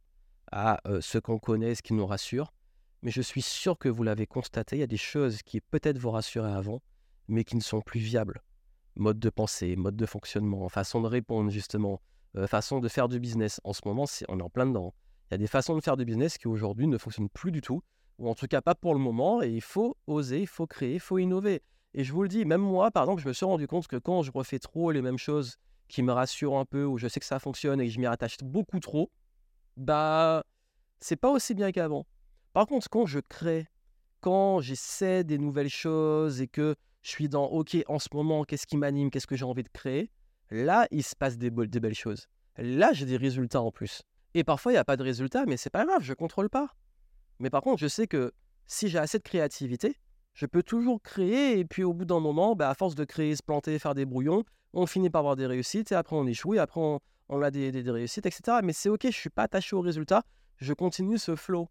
à 0.51 0.79
euh, 0.87 1.01
ce 1.01 1.17
qu'on 1.17 1.39
connaît, 1.39 1.73
ce 1.73 1.81
qui 1.81 1.95
nous 1.95 2.05
rassure. 2.05 2.53
Mais 3.01 3.09
je 3.09 3.23
suis 3.23 3.41
sûr 3.41 3.79
que 3.79 3.89
vous 3.89 4.03
l'avez 4.03 4.27
constaté, 4.27 4.75
il 4.75 4.79
y 4.79 4.83
a 4.83 4.87
des 4.87 4.95
choses 4.95 5.41
qui 5.41 5.59
peut-être 5.59 5.97
vous 5.97 6.11
rassuraient 6.11 6.53
avant, 6.53 6.83
mais 7.27 7.43
qui 7.43 7.55
ne 7.55 7.61
sont 7.61 7.81
plus 7.81 7.99
viables. 7.99 8.43
Mode 8.95 9.17
de 9.17 9.31
pensée, 9.31 9.75
mode 9.75 9.95
de 9.95 10.05
fonctionnement, 10.05 10.69
façon 10.69 11.01
de 11.01 11.07
répondre 11.07 11.49
justement, 11.49 11.99
euh, 12.37 12.45
façon 12.45 12.79
de 12.79 12.87
faire 12.87 13.09
du 13.09 13.19
business. 13.19 13.59
En 13.63 13.73
ce 13.73 13.81
moment, 13.85 14.05
on 14.29 14.39
est 14.39 14.43
en 14.43 14.49
plein 14.51 14.67
dedans. 14.67 14.93
Il 15.31 15.33
y 15.33 15.35
a 15.35 15.37
des 15.39 15.47
façons 15.47 15.75
de 15.75 15.81
faire 15.81 15.97
du 15.97 16.05
business 16.05 16.37
qui 16.37 16.47
aujourd'hui 16.47 16.85
ne 16.85 16.99
fonctionnent 16.99 17.29
plus 17.29 17.51
du 17.51 17.61
tout, 17.61 17.81
ou 18.19 18.29
en 18.29 18.35
tout 18.35 18.45
cas 18.45 18.61
pas 18.61 18.75
pour 18.75 18.93
le 18.93 18.99
moment, 18.99 19.41
et 19.41 19.49
il 19.49 19.61
faut 19.61 19.97
oser, 20.05 20.41
il 20.41 20.47
faut 20.47 20.67
créer, 20.67 20.93
il 20.93 20.99
faut 20.99 21.17
innover. 21.17 21.63
Et 21.95 22.03
je 22.03 22.13
vous 22.13 22.21
le 22.21 22.29
dis, 22.29 22.45
même 22.45 22.61
moi, 22.61 22.91
par 22.91 23.05
exemple, 23.05 23.23
je 23.23 23.27
me 23.27 23.33
suis 23.33 23.47
rendu 23.47 23.65
compte 23.65 23.87
que 23.87 23.95
quand 23.95 24.21
je 24.21 24.31
refais 24.31 24.59
trop 24.59 24.91
les 24.91 25.01
mêmes 25.01 25.17
choses 25.17 25.57
qui 25.91 26.01
me 26.01 26.11
rassure 26.11 26.57
un 26.57 26.65
peu, 26.65 26.85
où 26.85 26.97
je 26.97 27.07
sais 27.07 27.19
que 27.19 27.25
ça 27.25 27.39
fonctionne 27.39 27.79
et 27.81 27.89
je 27.89 27.99
m'y 27.99 28.07
rattache 28.07 28.37
beaucoup 28.43 28.79
trop, 28.79 29.11
bah, 29.77 30.43
c'est 30.99 31.15
pas 31.15 31.29
aussi 31.29 31.53
bien 31.53 31.71
qu'avant. 31.71 32.07
Par 32.53 32.65
contre, 32.65 32.89
quand 32.89 33.05
je 33.05 33.19
crée, 33.19 33.67
quand 34.21 34.61
j'essaie 34.61 35.23
des 35.23 35.37
nouvelles 35.37 35.69
choses 35.69 36.41
et 36.41 36.47
que 36.47 36.75
je 37.01 37.09
suis 37.09 37.29
dans 37.29 37.45
OK, 37.45 37.77
en 37.87 37.99
ce 37.99 38.09
moment, 38.13 38.43
qu'est-ce 38.43 38.67
qui 38.67 38.77
m'anime, 38.77 39.11
qu'est-ce 39.11 39.27
que 39.27 39.35
j'ai 39.35 39.45
envie 39.45 39.63
de 39.63 39.69
créer, 39.69 40.11
là, 40.49 40.87
il 40.91 41.03
se 41.03 41.15
passe 41.15 41.37
des, 41.37 41.49
des 41.49 41.79
belles 41.79 41.93
choses. 41.93 42.27
Là, 42.57 42.93
j'ai 42.93 43.05
des 43.05 43.17
résultats 43.17 43.61
en 43.61 43.71
plus. 43.71 44.01
Et 44.33 44.43
parfois, 44.43 44.71
il 44.71 44.75
n'y 44.75 44.79
a 44.79 44.85
pas 44.85 44.97
de 44.97 45.03
résultats, 45.03 45.45
mais 45.45 45.57
c'est 45.57 45.69
pas 45.69 45.85
grave, 45.85 46.01
je 46.03 46.13
contrôle 46.13 46.49
pas. 46.49 46.69
Mais 47.39 47.49
par 47.49 47.61
contre, 47.61 47.79
je 47.79 47.87
sais 47.87 48.07
que 48.07 48.31
si 48.67 48.87
j'ai 48.87 48.99
assez 48.99 49.17
de 49.17 49.23
créativité, 49.23 49.97
je 50.33 50.45
peux 50.45 50.63
toujours 50.63 51.01
créer 51.01 51.59
et 51.59 51.65
puis 51.65 51.83
au 51.83 51.93
bout 51.93 52.05
d'un 52.05 52.19
moment, 52.19 52.55
bah, 52.55 52.69
à 52.69 52.75
force 52.75 52.95
de 52.95 53.03
créer, 53.03 53.35
se 53.35 53.43
planter, 53.43 53.79
faire 53.79 53.95
des 53.95 54.05
brouillons, 54.05 54.43
on 54.73 54.85
finit 54.85 55.09
par 55.09 55.19
avoir 55.19 55.35
des 55.35 55.45
réussites 55.45 55.91
et 55.91 55.95
après 55.95 56.15
on 56.15 56.25
échoue 56.25 56.55
et 56.55 56.59
après 56.59 56.81
on, 57.29 57.41
a 57.41 57.51
des, 57.51 57.69
réussites, 57.89 58.25
etc. 58.25 58.59
Mais 58.63 58.73
c'est 58.73 58.89
ok, 58.89 59.05
je 59.05 59.11
suis 59.11 59.29
pas 59.29 59.43
attaché 59.43 59.75
au 59.75 59.81
résultat, 59.81 60.23
je 60.57 60.73
continue 60.73 61.17
ce 61.17 61.35
flow. 61.35 61.69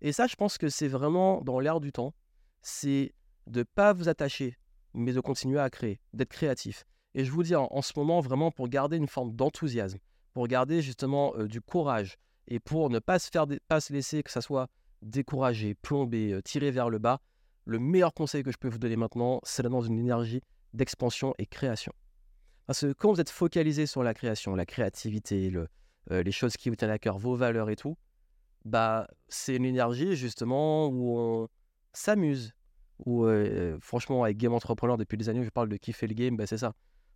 Et 0.00 0.12
ça, 0.12 0.26
je 0.26 0.36
pense 0.36 0.58
que 0.58 0.68
c'est 0.68 0.88
vraiment 0.88 1.40
dans 1.42 1.60
l'air 1.60 1.80
du 1.80 1.92
temps, 1.92 2.14
c'est 2.60 3.14
de 3.46 3.62
pas 3.62 3.92
vous 3.92 4.08
attacher, 4.08 4.56
mais 4.94 5.12
de 5.12 5.20
continuer 5.20 5.60
à 5.60 5.70
créer, 5.70 6.00
d'être 6.12 6.30
créatif. 6.30 6.84
Et 7.14 7.24
je 7.24 7.30
vous 7.30 7.42
dis 7.42 7.54
en, 7.54 7.82
ce 7.82 7.92
moment 7.96 8.20
vraiment 8.20 8.50
pour 8.50 8.68
garder 8.68 8.96
une 8.96 9.06
forme 9.06 9.32
d'enthousiasme, 9.32 9.98
pour 10.32 10.48
garder 10.48 10.80
justement 10.80 11.34
euh, 11.36 11.46
du 11.46 11.60
courage 11.60 12.16
et 12.48 12.58
pour 12.58 12.90
ne 12.90 12.98
pas 12.98 13.18
se 13.18 13.28
faire, 13.30 13.46
pas 13.68 13.80
se 13.80 13.92
laisser 13.92 14.22
que 14.22 14.30
ça 14.30 14.40
soit 14.40 14.68
découragé, 15.02 15.74
plombé, 15.74 16.32
euh, 16.32 16.42
tiré 16.42 16.70
vers 16.70 16.88
le 16.88 16.98
bas, 16.98 17.20
le 17.64 17.78
meilleur 17.78 18.14
conseil 18.14 18.42
que 18.42 18.50
je 18.50 18.56
peux 18.56 18.68
vous 18.68 18.78
donner 18.78 18.96
maintenant, 18.96 19.40
c'est 19.44 19.62
d'être 19.62 19.72
dans 19.72 19.82
une 19.82 19.98
énergie 19.98 20.42
d'expansion 20.72 21.34
et 21.38 21.46
création. 21.46 21.92
Parce 22.66 22.80
que 22.80 22.92
quand 22.92 23.12
vous 23.12 23.20
êtes 23.20 23.30
focalisé 23.30 23.86
sur 23.86 24.02
la 24.02 24.14
création, 24.14 24.54
la 24.54 24.66
créativité, 24.66 25.52
euh, 26.10 26.22
les 26.22 26.32
choses 26.32 26.56
qui 26.56 26.68
vous 26.68 26.76
tiennent 26.76 26.90
à 26.90 26.98
cœur, 26.98 27.18
vos 27.18 27.34
valeurs 27.34 27.70
et 27.70 27.76
tout, 27.76 27.96
bah, 28.64 29.08
c'est 29.28 29.56
une 29.56 29.64
énergie 29.64 30.16
justement 30.16 30.88
où 30.88 31.18
on 31.18 31.48
s'amuse. 31.92 32.52
Où, 33.04 33.24
euh, 33.24 33.76
franchement, 33.80 34.22
avec 34.22 34.36
Game 34.36 34.54
Entrepreneur, 34.54 34.96
depuis 34.96 35.16
des 35.16 35.28
années, 35.28 35.42
je 35.42 35.50
parle 35.50 35.68
de 35.68 35.76
kiffer 35.76 36.06
le 36.06 36.14
game, 36.14 36.36
bah, 36.36 36.46
c'est 36.46 36.58
ça. 36.58 36.72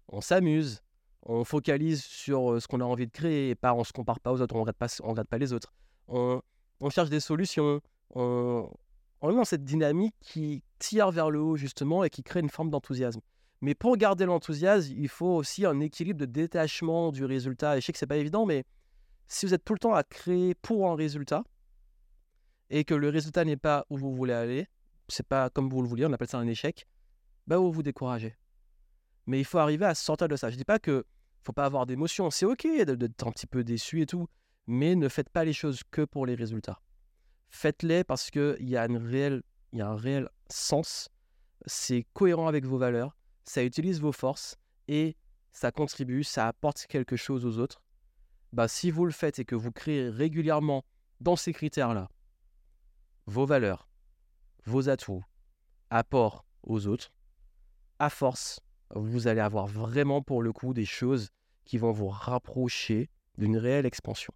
On 0.08 0.20
s'amuse, 0.20 0.82
on 1.22 1.44
focalise 1.44 2.02
sur 2.02 2.52
euh, 2.52 2.60
ce 2.60 2.66
qu'on 2.66 2.80
a 2.80 2.84
envie 2.84 3.06
de 3.06 3.12
créer 3.12 3.50
et 3.50 3.54
pas, 3.54 3.72
on 3.72 3.84
se 3.84 3.92
compare 3.92 4.18
pas 4.18 4.32
aux 4.32 4.40
autres, 4.40 4.54
on 4.54 4.58
ne 4.58 4.62
regarde 4.62 4.76
pas, 4.76 4.88
on 5.02 5.10
regarde 5.10 5.28
pas 5.28 5.38
les 5.38 5.52
autres. 5.52 5.72
On, 6.08 6.40
cherche 6.90 7.10
des 7.10 7.20
solutions, 7.20 7.80
on, 8.14 8.68
on 9.20 9.40
est 9.42 9.44
cette 9.44 9.64
dynamique 9.64 10.14
qui 10.20 10.62
tire 10.78 11.10
vers 11.10 11.30
le 11.30 11.40
haut 11.40 11.56
justement 11.56 12.04
et 12.04 12.10
qui 12.10 12.22
crée 12.22 12.40
une 12.40 12.50
forme 12.50 12.70
d'enthousiasme. 12.70 13.20
Mais 13.60 13.74
pour 13.74 13.96
garder 13.96 14.26
l'enthousiasme, 14.26 14.92
il 14.96 15.08
faut 15.08 15.34
aussi 15.34 15.64
un 15.64 15.80
équilibre 15.80 16.20
de 16.20 16.26
détachement 16.26 17.10
du 17.10 17.24
résultat. 17.24 17.76
Et 17.76 17.80
je 17.80 17.86
sais 17.86 17.92
que 17.92 17.98
c'est 17.98 18.06
pas 18.06 18.16
évident, 18.16 18.46
mais 18.46 18.64
si 19.26 19.46
vous 19.46 19.54
êtes 19.54 19.64
tout 19.64 19.72
le 19.72 19.78
temps 19.78 19.94
à 19.94 20.04
créer 20.04 20.54
pour 20.54 20.90
un 20.90 20.94
résultat 20.94 21.42
et 22.70 22.84
que 22.84 22.94
le 22.94 23.08
résultat 23.08 23.44
n'est 23.44 23.56
pas 23.56 23.86
où 23.90 23.96
vous 23.96 24.14
voulez 24.14 24.34
aller, 24.34 24.68
c'est 25.08 25.26
pas 25.26 25.50
comme 25.50 25.68
vous 25.68 25.82
le 25.82 25.88
vouliez, 25.88 26.06
on 26.06 26.12
appelle 26.12 26.28
ça 26.28 26.38
un 26.38 26.46
échec, 26.46 26.86
bah 27.46 27.58
vous 27.58 27.72
vous 27.72 27.82
découragez. 27.82 28.36
Mais 29.26 29.40
il 29.40 29.44
faut 29.44 29.58
arriver 29.58 29.86
à 29.86 29.94
sortir 29.94 30.28
de 30.28 30.36
ça. 30.36 30.50
Je 30.50 30.56
dis 30.56 30.64
pas 30.64 30.78
que 30.78 31.04
faut 31.42 31.52
pas 31.52 31.64
avoir 31.64 31.86
d'émotion, 31.86 32.30
c'est 32.30 32.44
ok 32.44 32.66
d'être 32.84 33.26
un 33.26 33.30
petit 33.30 33.46
peu 33.46 33.62
déçu 33.62 34.02
et 34.02 34.06
tout, 34.06 34.26
mais 34.66 34.96
ne 34.96 35.08
faites 35.08 35.30
pas 35.30 35.44
les 35.44 35.52
choses 35.52 35.82
que 35.90 36.02
pour 36.02 36.26
les 36.26 36.34
résultats. 36.34 36.80
Faites-les 37.50 38.02
parce 38.02 38.30
qu'il 38.30 38.56
y, 38.60 38.70
y 38.70 38.76
a 38.76 38.82
un 38.84 39.96
réel 39.96 40.28
sens, 40.48 41.08
c'est 41.66 42.04
cohérent 42.14 42.48
avec 42.48 42.64
vos 42.64 42.78
valeurs, 42.78 43.16
ça 43.48 43.64
utilise 43.64 44.00
vos 44.00 44.12
forces 44.12 44.58
et 44.88 45.16
ça 45.52 45.72
contribue, 45.72 46.24
ça 46.24 46.48
apporte 46.48 46.86
quelque 46.86 47.16
chose 47.16 47.46
aux 47.46 47.58
autres. 47.58 47.82
Bah, 48.52 48.68
si 48.68 48.90
vous 48.90 49.06
le 49.06 49.12
faites 49.12 49.38
et 49.38 49.44
que 49.44 49.54
vous 49.54 49.72
créez 49.72 50.08
régulièrement 50.08 50.84
dans 51.20 51.36
ces 51.36 51.52
critères-là 51.52 52.08
vos 53.26 53.46
valeurs, 53.46 53.88
vos 54.66 54.88
atouts, 54.88 55.24
apports 55.90 56.44
aux 56.62 56.86
autres, 56.86 57.12
à 57.98 58.10
force, 58.10 58.60
vous 58.94 59.26
allez 59.26 59.40
avoir 59.40 59.66
vraiment 59.66 60.22
pour 60.22 60.42
le 60.42 60.52
coup 60.52 60.74
des 60.74 60.84
choses 60.84 61.30
qui 61.64 61.78
vont 61.78 61.90
vous 61.90 62.08
rapprocher 62.08 63.10
d'une 63.36 63.56
réelle 63.56 63.86
expansion. 63.86 64.32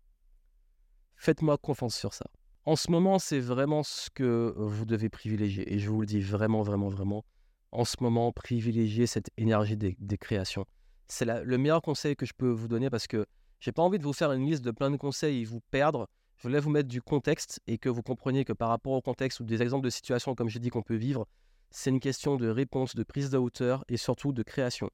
Faites-moi 1.16 1.58
confiance 1.58 1.94
sur 1.94 2.14
ça. 2.14 2.26
En 2.64 2.76
ce 2.76 2.90
moment, 2.90 3.18
c'est 3.18 3.40
vraiment 3.40 3.82
ce 3.82 4.10
que 4.10 4.54
vous 4.56 4.84
devez 4.84 5.08
privilégier. 5.08 5.72
Et 5.72 5.78
je 5.78 5.88
vous 5.88 6.00
le 6.00 6.06
dis 6.06 6.20
vraiment, 6.20 6.62
vraiment, 6.62 6.88
vraiment. 6.88 7.24
En 7.72 7.84
ce 7.84 7.96
moment, 8.00 8.32
privilégiez 8.32 9.06
cette 9.06 9.30
énergie 9.36 9.76
des, 9.76 10.18
créations. 10.18 10.66
C'est 11.06 11.24
le 11.24 11.58
meilleur 11.58 11.82
conseil 11.82 12.16
que 12.16 12.26
je 12.26 12.32
peux 12.36 12.50
vous 12.50 12.68
donner 12.68 12.90
parce 12.90 13.06
que 13.06 13.26
j'ai 13.60 13.72
pas 13.72 13.82
envie 13.82 13.98
de 13.98 14.04
vous 14.04 14.12
faire 14.12 14.32
une 14.32 14.46
liste 14.46 14.64
de 14.64 14.70
plein 14.70 14.90
de 14.90 14.96
conseils 14.96 15.42
et 15.42 15.44
vous 15.44 15.60
perdre. 15.70 16.08
Je 16.36 16.42
voulais 16.44 16.60
vous 16.60 16.70
mettre 16.70 16.88
du 16.88 17.02
contexte 17.02 17.60
et 17.66 17.78
que 17.78 17.88
vous 17.88 18.02
compreniez 18.02 18.44
que 18.44 18.52
par 18.52 18.70
rapport 18.70 18.92
au 18.92 19.02
contexte 19.02 19.40
ou 19.40 19.44
des 19.44 19.62
exemples 19.62 19.84
de 19.84 19.90
situations, 19.90 20.34
comme 20.34 20.48
j'ai 20.48 20.58
dit, 20.58 20.70
qu'on 20.70 20.82
peut 20.82 20.96
vivre, 20.96 21.26
c'est 21.70 21.90
une 21.90 22.00
question 22.00 22.36
de 22.36 22.48
réponse, 22.48 22.96
de 22.96 23.04
prise 23.04 23.30
de 23.30 23.38
hauteur 23.38 23.84
et 23.88 23.96
surtout 23.96 24.32
de 24.32 24.42
création. 24.42 24.90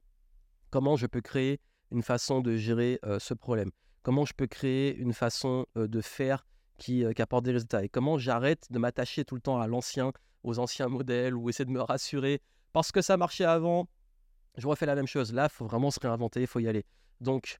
Comment 0.71 0.97
je 0.97 1.07
peux 1.07 1.23
créer 1.23 1.61
une 1.91 2.03
façon 2.03 2.41
de 2.41 2.57
gérer 2.57 2.99
euh, 3.05 3.19
ce 3.19 3.33
problème? 3.33 3.71
Comment 4.03 4.25
je 4.25 4.35
peux 4.35 4.47
créer 4.47 4.95
une 4.97 5.15
façon 5.15 5.67
euh, 5.79 5.87
de 5.87 6.01
faire 6.01 6.47
qui, 6.79 7.05
euh, 7.05 7.13
qui, 7.13 7.23
apporte 7.23 7.45
des 7.45 7.53
résultats? 7.53 7.85
Et 7.85 7.89
comment 7.89 8.19
j'arrête 8.19 8.67
de 8.71 8.79
m'attacher 8.79 9.25
tout 9.25 9.37
le 9.37 9.41
temps 9.41 9.61
à 9.61 9.67
l'ancien, 9.67 10.13
aux 10.43 10.59
anciens 10.59 10.89
modèles 10.89 11.35
ou 11.35 11.49
essayer 11.49 11.65
de 11.65 11.71
me 11.71 11.81
rassurer 11.81 12.43
parce 12.77 12.93
que 12.93 13.01
ça 13.01 13.17
marchait 13.17 13.47
avant, 13.47 13.89
je 14.59 14.69
refais 14.69 14.85
la 14.85 14.95
même 14.95 15.07
chose. 15.07 15.33
Là, 15.33 15.45
il 15.45 15.49
faut 15.49 15.65
vraiment 15.65 15.91
se 15.91 15.99
réinventer, 15.99 16.43
il 16.43 16.47
faut 16.47 16.61
y 16.61 16.69
aller. 16.69 16.85
Donc, 17.23 17.59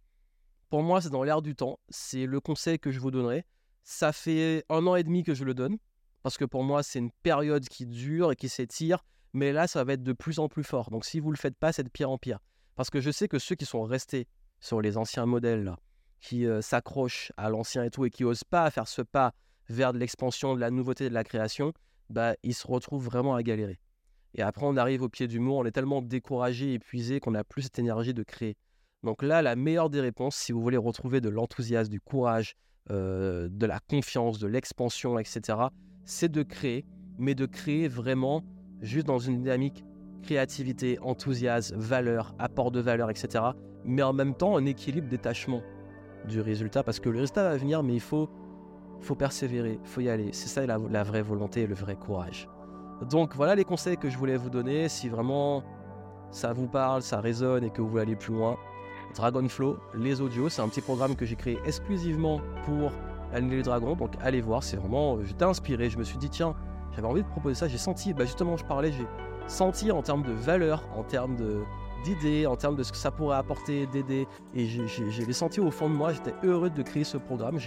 pour 0.69 0.83
moi, 0.83 1.01
c'est 1.01 1.09
dans 1.09 1.23
l'air 1.23 1.41
du 1.41 1.57
temps. 1.57 1.81
C'est 1.89 2.27
le 2.27 2.39
conseil 2.39 2.79
que 2.79 2.91
je 2.91 3.01
vous 3.01 3.11
donnerai. 3.11 3.47
Ça 3.83 4.13
fait 4.13 4.67
un 4.69 4.87
an 4.87 4.95
et 4.95 5.05
demi 5.05 5.23
que 5.23 5.33
je 5.33 5.45
le 5.45 5.55
donne 5.55 5.79
parce 6.23 6.37
que 6.37 6.45
pour 6.45 6.65
moi, 6.65 6.83
c'est 6.83 6.99
une 6.99 7.11
période 7.23 7.67
qui 7.67 7.87
dure 7.87 8.31
et 8.31 8.37
qui 8.37 8.51
s'étire, 8.51 9.07
mais 9.33 9.55
là, 9.55 9.67
ça 9.67 9.85
va 9.85 9.95
être 9.95 10.03
de 10.03 10.13
plus 10.13 10.39
en 10.39 10.51
plus 10.51 10.65
fort. 10.65 10.91
Donc 10.91 11.07
si 11.07 11.19
vous 11.19 11.29
ne 11.29 11.33
le 11.33 11.39
faites 11.39 11.57
pas, 11.57 11.73
c'est 11.73 11.85
de 11.85 11.89
pire 11.89 12.11
en 12.11 12.19
pire. 12.19 12.39
Parce 12.75 12.91
que 12.91 13.01
je 13.01 13.11
sais 13.11 13.27
que 13.27 13.39
ceux 13.39 13.55
qui 13.55 13.65
sont 13.65 13.85
restés 13.85 14.29
sur 14.61 14.83
les 14.83 14.99
anciens 14.99 15.25
modèles, 15.25 15.75
qui 16.21 16.45
euh, 16.45 16.61
s'accrochent 16.61 17.33
à 17.39 17.49
l'ancien 17.49 17.85
et 17.85 17.91
tout, 17.91 18.05
et 18.05 18.11
qui 18.11 18.25
n'osent 18.25 18.45
pas 18.45 18.71
faire 18.71 18.87
ce 18.87 19.01
pas 19.01 19.33
vers 19.71 19.95
l'expansion, 19.95 20.55
de 20.55 20.61
la 20.61 20.71
nouveauté, 20.71 21.09
de 21.09 21.15
la 21.15 21.25
création, 21.25 21.73
bah, 22.11 22.35
ils 22.43 22.55
se 22.55 22.67
retrouvent 22.67 23.07
vraiment 23.07 23.35
à 23.35 23.43
galérer. 23.43 23.79
Et 24.37 24.43
après, 24.43 24.67
on 24.67 24.77
arrive 24.77 25.03
au 25.03 25.09
pied 25.09 25.27
du 25.27 25.41
mur, 25.41 25.55
on 25.55 25.65
est 25.65 25.73
tellement 25.73 26.03
découragé, 26.03 26.75
épuisé 26.75 27.21
qu'on 27.21 27.31
n'a 27.31 27.43
plus 27.43 27.63
cette 27.63 27.79
énergie 27.79 28.13
de 28.13 28.23
créer. 28.23 28.57
Donc 29.03 29.23
là, 29.23 29.41
la 29.41 29.57
meilleure 29.57 29.89
des 29.89 30.01
réponses, 30.01 30.37
si 30.37 30.53
vous 30.53 30.61
voulez 30.61 30.77
retrouver 30.77 31.21
de 31.21 31.31
l'enthousiasme, 31.31 31.91
du 31.91 32.01
courage, 32.01 32.55
euh, 32.91 33.49
de 33.51 33.67
la 33.67 33.81
confiance, 33.81 34.39
de 34.39 34.47
l'expansion, 34.47 35.19
etc., 35.19 35.59
c'est 36.05 36.31
de 36.31 36.43
créer, 36.43 36.85
mais 37.19 37.35
de 37.35 37.47
créer 37.47 37.89
vraiment 37.89 38.45
juste 38.83 39.07
dans 39.07 39.19
une 39.19 39.39
dynamique 39.39 39.85
créativité, 40.23 40.99
enthousiasme, 41.01 41.77
valeur, 41.77 42.35
apport 42.39 42.71
de 42.71 42.81
valeur, 42.81 43.09
etc. 43.11 43.45
Mais 43.85 44.03
en 44.03 44.13
même 44.13 44.35
temps, 44.35 44.57
un 44.57 44.67
équilibre 44.67 45.09
détachement 45.09 45.63
du 46.29 46.41
résultat, 46.41 46.83
parce 46.83 47.01
que 47.01 47.09
le 47.09 47.21
résultat 47.21 47.45
va 47.45 47.57
venir, 47.57 47.83
mais 47.83 47.95
il 47.95 48.01
faut, 48.01 48.29
faut 49.01 49.15
persévérer, 49.15 49.79
faut 49.85 50.01
y 50.01 50.11
aller. 50.11 50.31
C'est 50.33 50.49
ça 50.49 50.67
la, 50.67 50.79
la 50.79 51.05
vraie 51.05 51.23
volonté 51.23 51.63
et 51.63 51.67
le 51.67 51.75
vrai 51.75 51.97
courage. 51.97 52.49
Donc 53.03 53.35
voilà 53.37 53.55
les 53.55 53.65
conseils 53.65 53.97
que 53.97 54.09
je 54.09 54.17
voulais 54.17 54.37
vous 54.37 54.51
donner. 54.51 54.89
Si 54.89 55.09
vraiment 55.09 55.63
ça 56.31 56.53
vous 56.53 56.67
parle, 56.67 57.03
ça 57.03 57.21
résonne 57.21 57.65
et 57.65 57.71
que 57.71 57.81
vous 57.83 57.89
voulez 57.89 58.03
aller 58.03 58.17
plus 58.17 58.35
loin, 58.35 58.57
Dragonflow, 59.15 59.79
les 59.95 60.21
audios, 60.21 60.49
c'est 60.49 60.61
un 60.63 60.69
petit 60.69 60.81
programme 60.83 61.17
que 61.17 61.25
j'ai 61.25 61.37
créé 61.37 61.59
exclusivement 61.65 62.41
pour 62.65 62.91
L'année 63.33 63.57
du 63.57 63.63
dragon. 63.63 63.97
Donc 63.97 64.13
allez 64.23 64.41
voir, 64.41 64.63
c'est 64.63 64.77
vraiment. 64.77 65.19
J'étais 65.25 65.45
inspiré, 65.45 65.91
je 65.91 65.99
me 65.99 66.05
suis 66.05 66.19
dit, 66.19 66.31
tiens, 66.31 66.55
j'avais 66.95 67.07
envie 67.07 67.23
de 67.23 67.29
proposer 67.29 67.55
ça. 67.55 67.69
J'ai 67.69 67.79
senti, 67.79 68.15
bah 68.15 68.25
justement, 68.25 68.57
je 68.57 68.65
parlais, 68.65 68.93
j'ai 68.93 69.07
senti 69.49 69.91
en 69.91 70.03
termes 70.03 70.23
de 70.23 70.33
valeur, 70.33 70.83
en 70.97 71.03
termes 71.03 71.37
d'idées, 72.05 72.47
en 72.47 72.57
termes 72.57 72.77
de 72.77 72.83
ce 72.83 72.93
que 72.93 72.99
ça 72.99 73.11
pourrait 73.11 73.37
apporter, 73.37 73.87
d'aider. 73.87 74.27
Et 74.55 74.67
j'ai 74.67 75.33
senti 75.33 75.61
au 75.61 75.71
fond 75.71 75.89
de 75.89 75.95
moi, 75.95 76.13
j'étais 76.13 76.35
heureux 76.45 76.71
de 76.71 76.83
créer 76.83 77.05
ce 77.05 77.17
programme. 77.17 77.59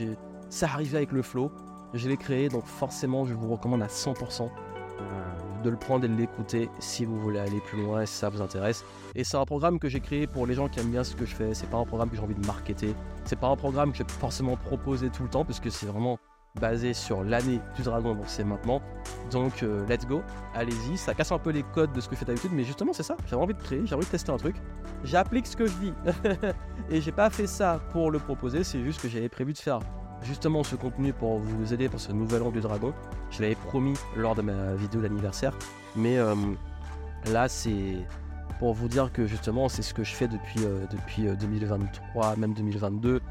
Ça 0.49 0.65
arrivait 0.67 0.97
avec 0.97 1.11
le 1.11 1.21
flow, 1.21 1.51
je 1.93 2.07
l'ai 2.07 2.17
créé, 2.17 2.49
donc 2.49 2.65
forcément, 2.65 3.25
je 3.25 3.33
vous 3.33 3.51
recommande 3.51 3.81
à 3.81 3.87
100% 3.87 4.49
de 5.63 5.69
le 5.69 5.77
prendre 5.77 6.05
et 6.05 6.07
de 6.07 6.15
l'écouter 6.15 6.69
si 6.79 7.05
vous 7.05 7.19
voulez 7.19 7.39
aller 7.39 7.59
plus 7.61 7.81
loin, 7.81 8.05
si 8.05 8.13
ça 8.13 8.29
vous 8.29 8.41
intéresse. 8.41 8.85
Et 9.15 9.23
c'est 9.23 9.37
un 9.37 9.45
programme 9.45 9.79
que 9.79 9.89
j'ai 9.89 9.99
créé 9.99 10.27
pour 10.27 10.45
les 10.45 10.53
gens 10.53 10.69
qui 10.69 10.79
aiment 10.79 10.91
bien 10.91 11.03
ce 11.03 11.15
que 11.15 11.25
je 11.25 11.35
fais. 11.35 11.53
C'est 11.53 11.69
pas 11.69 11.77
un 11.77 11.85
programme 11.85 12.09
que 12.09 12.15
j'ai 12.15 12.21
envie 12.21 12.35
de 12.35 12.45
marketer. 12.45 12.95
C'est 13.25 13.39
pas 13.39 13.47
un 13.47 13.55
programme 13.55 13.91
que 13.91 13.97
j'ai 13.97 14.05
forcément 14.07 14.55
proposé 14.55 15.09
tout 15.09 15.23
le 15.23 15.29
temps, 15.29 15.45
parce 15.45 15.59
que 15.59 15.69
c'est 15.69 15.87
vraiment 15.87 16.17
basé 16.59 16.93
sur 16.93 17.23
l'année 17.23 17.59
du 17.75 17.83
dragon, 17.83 18.15
donc 18.15 18.25
c'est 18.27 18.43
maintenant. 18.43 18.81
Donc 19.31 19.63
euh, 19.63 19.85
let's 19.87 20.05
go, 20.05 20.21
allez-y. 20.53 20.97
Ça 20.97 21.13
casse 21.13 21.31
un 21.31 21.37
peu 21.37 21.51
les 21.51 21.63
codes 21.63 21.93
de 21.93 22.01
ce 22.01 22.09
que 22.09 22.15
je 22.15 22.19
fais 22.19 22.25
d'habitude, 22.25 22.51
mais 22.53 22.63
justement 22.63 22.93
c'est 22.93 23.03
ça. 23.03 23.15
J'avais 23.27 23.41
envie 23.41 23.53
de 23.53 23.61
créer, 23.61 23.81
j'ai 23.85 23.95
envie 23.95 24.05
de 24.05 24.11
tester 24.11 24.31
un 24.31 24.37
truc. 24.37 24.55
J'applique 25.03 25.47
ce 25.47 25.55
que 25.55 25.67
je 25.67 25.73
dis. 25.73 25.93
et 26.89 27.01
j'ai 27.01 27.11
pas 27.11 27.29
fait 27.29 27.47
ça 27.47 27.79
pour 27.91 28.11
le 28.11 28.19
proposer, 28.19 28.63
c'est 28.63 28.83
juste 28.83 29.01
que 29.01 29.07
j'avais 29.07 29.29
prévu 29.29 29.53
de 29.53 29.57
faire 29.57 29.79
justement 30.23 30.63
ce 30.63 30.75
contenu 30.75 31.13
pour 31.13 31.39
vous 31.39 31.73
aider 31.73 31.89
pour 31.89 31.99
ce 31.99 32.11
nouvel 32.11 32.43
an 32.43 32.51
du 32.51 32.61
dragon. 32.61 32.93
Je 33.31 33.41
l'avais 33.41 33.55
promis 33.55 33.95
lors 34.15 34.35
de 34.35 34.41
ma 34.41 34.75
vidéo 34.75 35.01
d'anniversaire. 35.01 35.57
Mais 35.95 36.17
euh, 36.17 36.35
là, 37.31 37.47
c'est 37.47 37.95
pour 38.59 38.73
vous 38.73 38.87
dire 38.87 39.11
que 39.11 39.25
justement, 39.25 39.69
c'est 39.69 39.81
ce 39.81 39.93
que 39.93 40.03
je 40.03 40.13
fais 40.13 40.27
depuis, 40.27 40.65
euh, 40.65 40.85
depuis 40.91 41.23
2023, 41.23 42.25
euh, 42.25 42.35
même 42.35 42.53
2022. 42.53 43.21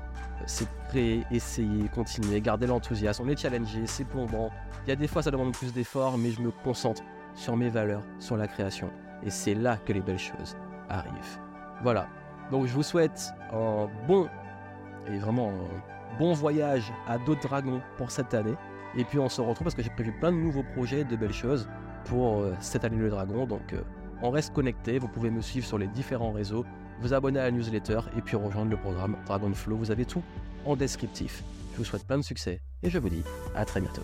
C'est 0.46 0.68
créer, 0.88 1.24
essayer, 1.30 1.88
continuer, 1.94 2.40
garder 2.40 2.66
l'enthousiasme. 2.66 3.24
On 3.26 3.28
est 3.28 3.38
challengé, 3.38 3.86
c'est 3.86 4.04
plombant. 4.04 4.50
Il 4.86 4.90
y 4.90 4.92
a 4.92 4.96
des 4.96 5.08
fois, 5.08 5.22
ça 5.22 5.30
demande 5.30 5.52
plus 5.52 5.72
d'efforts, 5.72 6.16
mais 6.16 6.30
je 6.30 6.40
me 6.40 6.50
concentre 6.50 7.02
sur 7.34 7.56
mes 7.56 7.68
valeurs, 7.68 8.02
sur 8.18 8.36
la 8.36 8.46
création. 8.46 8.90
Et 9.24 9.30
c'est 9.30 9.54
là 9.54 9.76
que 9.84 9.92
les 9.92 10.00
belles 10.00 10.18
choses 10.18 10.56
arrivent. 10.88 11.38
Voilà. 11.82 12.06
Donc, 12.50 12.66
je 12.66 12.72
vous 12.72 12.84
souhaite 12.84 13.32
un 13.52 13.88
bon 14.06 14.28
et 15.06 15.18
vraiment 15.18 15.52
bon 16.18 16.32
voyage 16.32 16.92
à 17.06 17.18
d'autres 17.18 17.48
dragons 17.48 17.80
pour 17.96 18.10
cette 18.10 18.34
année. 18.34 18.54
Et 18.96 19.04
puis 19.04 19.18
on 19.18 19.28
se 19.28 19.40
retrouve 19.40 19.64
parce 19.66 19.74
que 19.74 19.82
j'ai 19.82 19.90
prévu 19.90 20.12
plein 20.12 20.32
de 20.32 20.36
nouveaux 20.36 20.64
projets, 20.74 21.04
de 21.04 21.16
belles 21.16 21.32
choses 21.32 21.68
pour 22.04 22.40
euh, 22.40 22.54
cette 22.60 22.84
année 22.84 22.96
le 22.96 23.10
dragon. 23.10 23.46
Donc 23.46 23.72
euh, 23.72 23.82
on 24.22 24.30
reste 24.30 24.52
connecté, 24.52 24.98
vous 24.98 25.08
pouvez 25.08 25.30
me 25.30 25.40
suivre 25.40 25.66
sur 25.66 25.78
les 25.78 25.86
différents 25.88 26.32
réseaux, 26.32 26.64
vous 27.00 27.14
abonner 27.14 27.40
à 27.40 27.44
la 27.44 27.50
newsletter 27.50 28.00
et 28.16 28.20
puis 28.20 28.36
rejoindre 28.36 28.70
le 28.70 28.76
programme 28.76 29.16
Dragonflow. 29.26 29.76
Vous 29.76 29.90
avez 29.90 30.04
tout 30.04 30.22
en 30.64 30.76
descriptif. 30.76 31.42
Je 31.72 31.78
vous 31.78 31.84
souhaite 31.84 32.06
plein 32.06 32.18
de 32.18 32.24
succès 32.24 32.60
et 32.82 32.90
je 32.90 32.98
vous 32.98 33.08
dis 33.08 33.22
à 33.54 33.64
très 33.64 33.80
bientôt. 33.80 34.02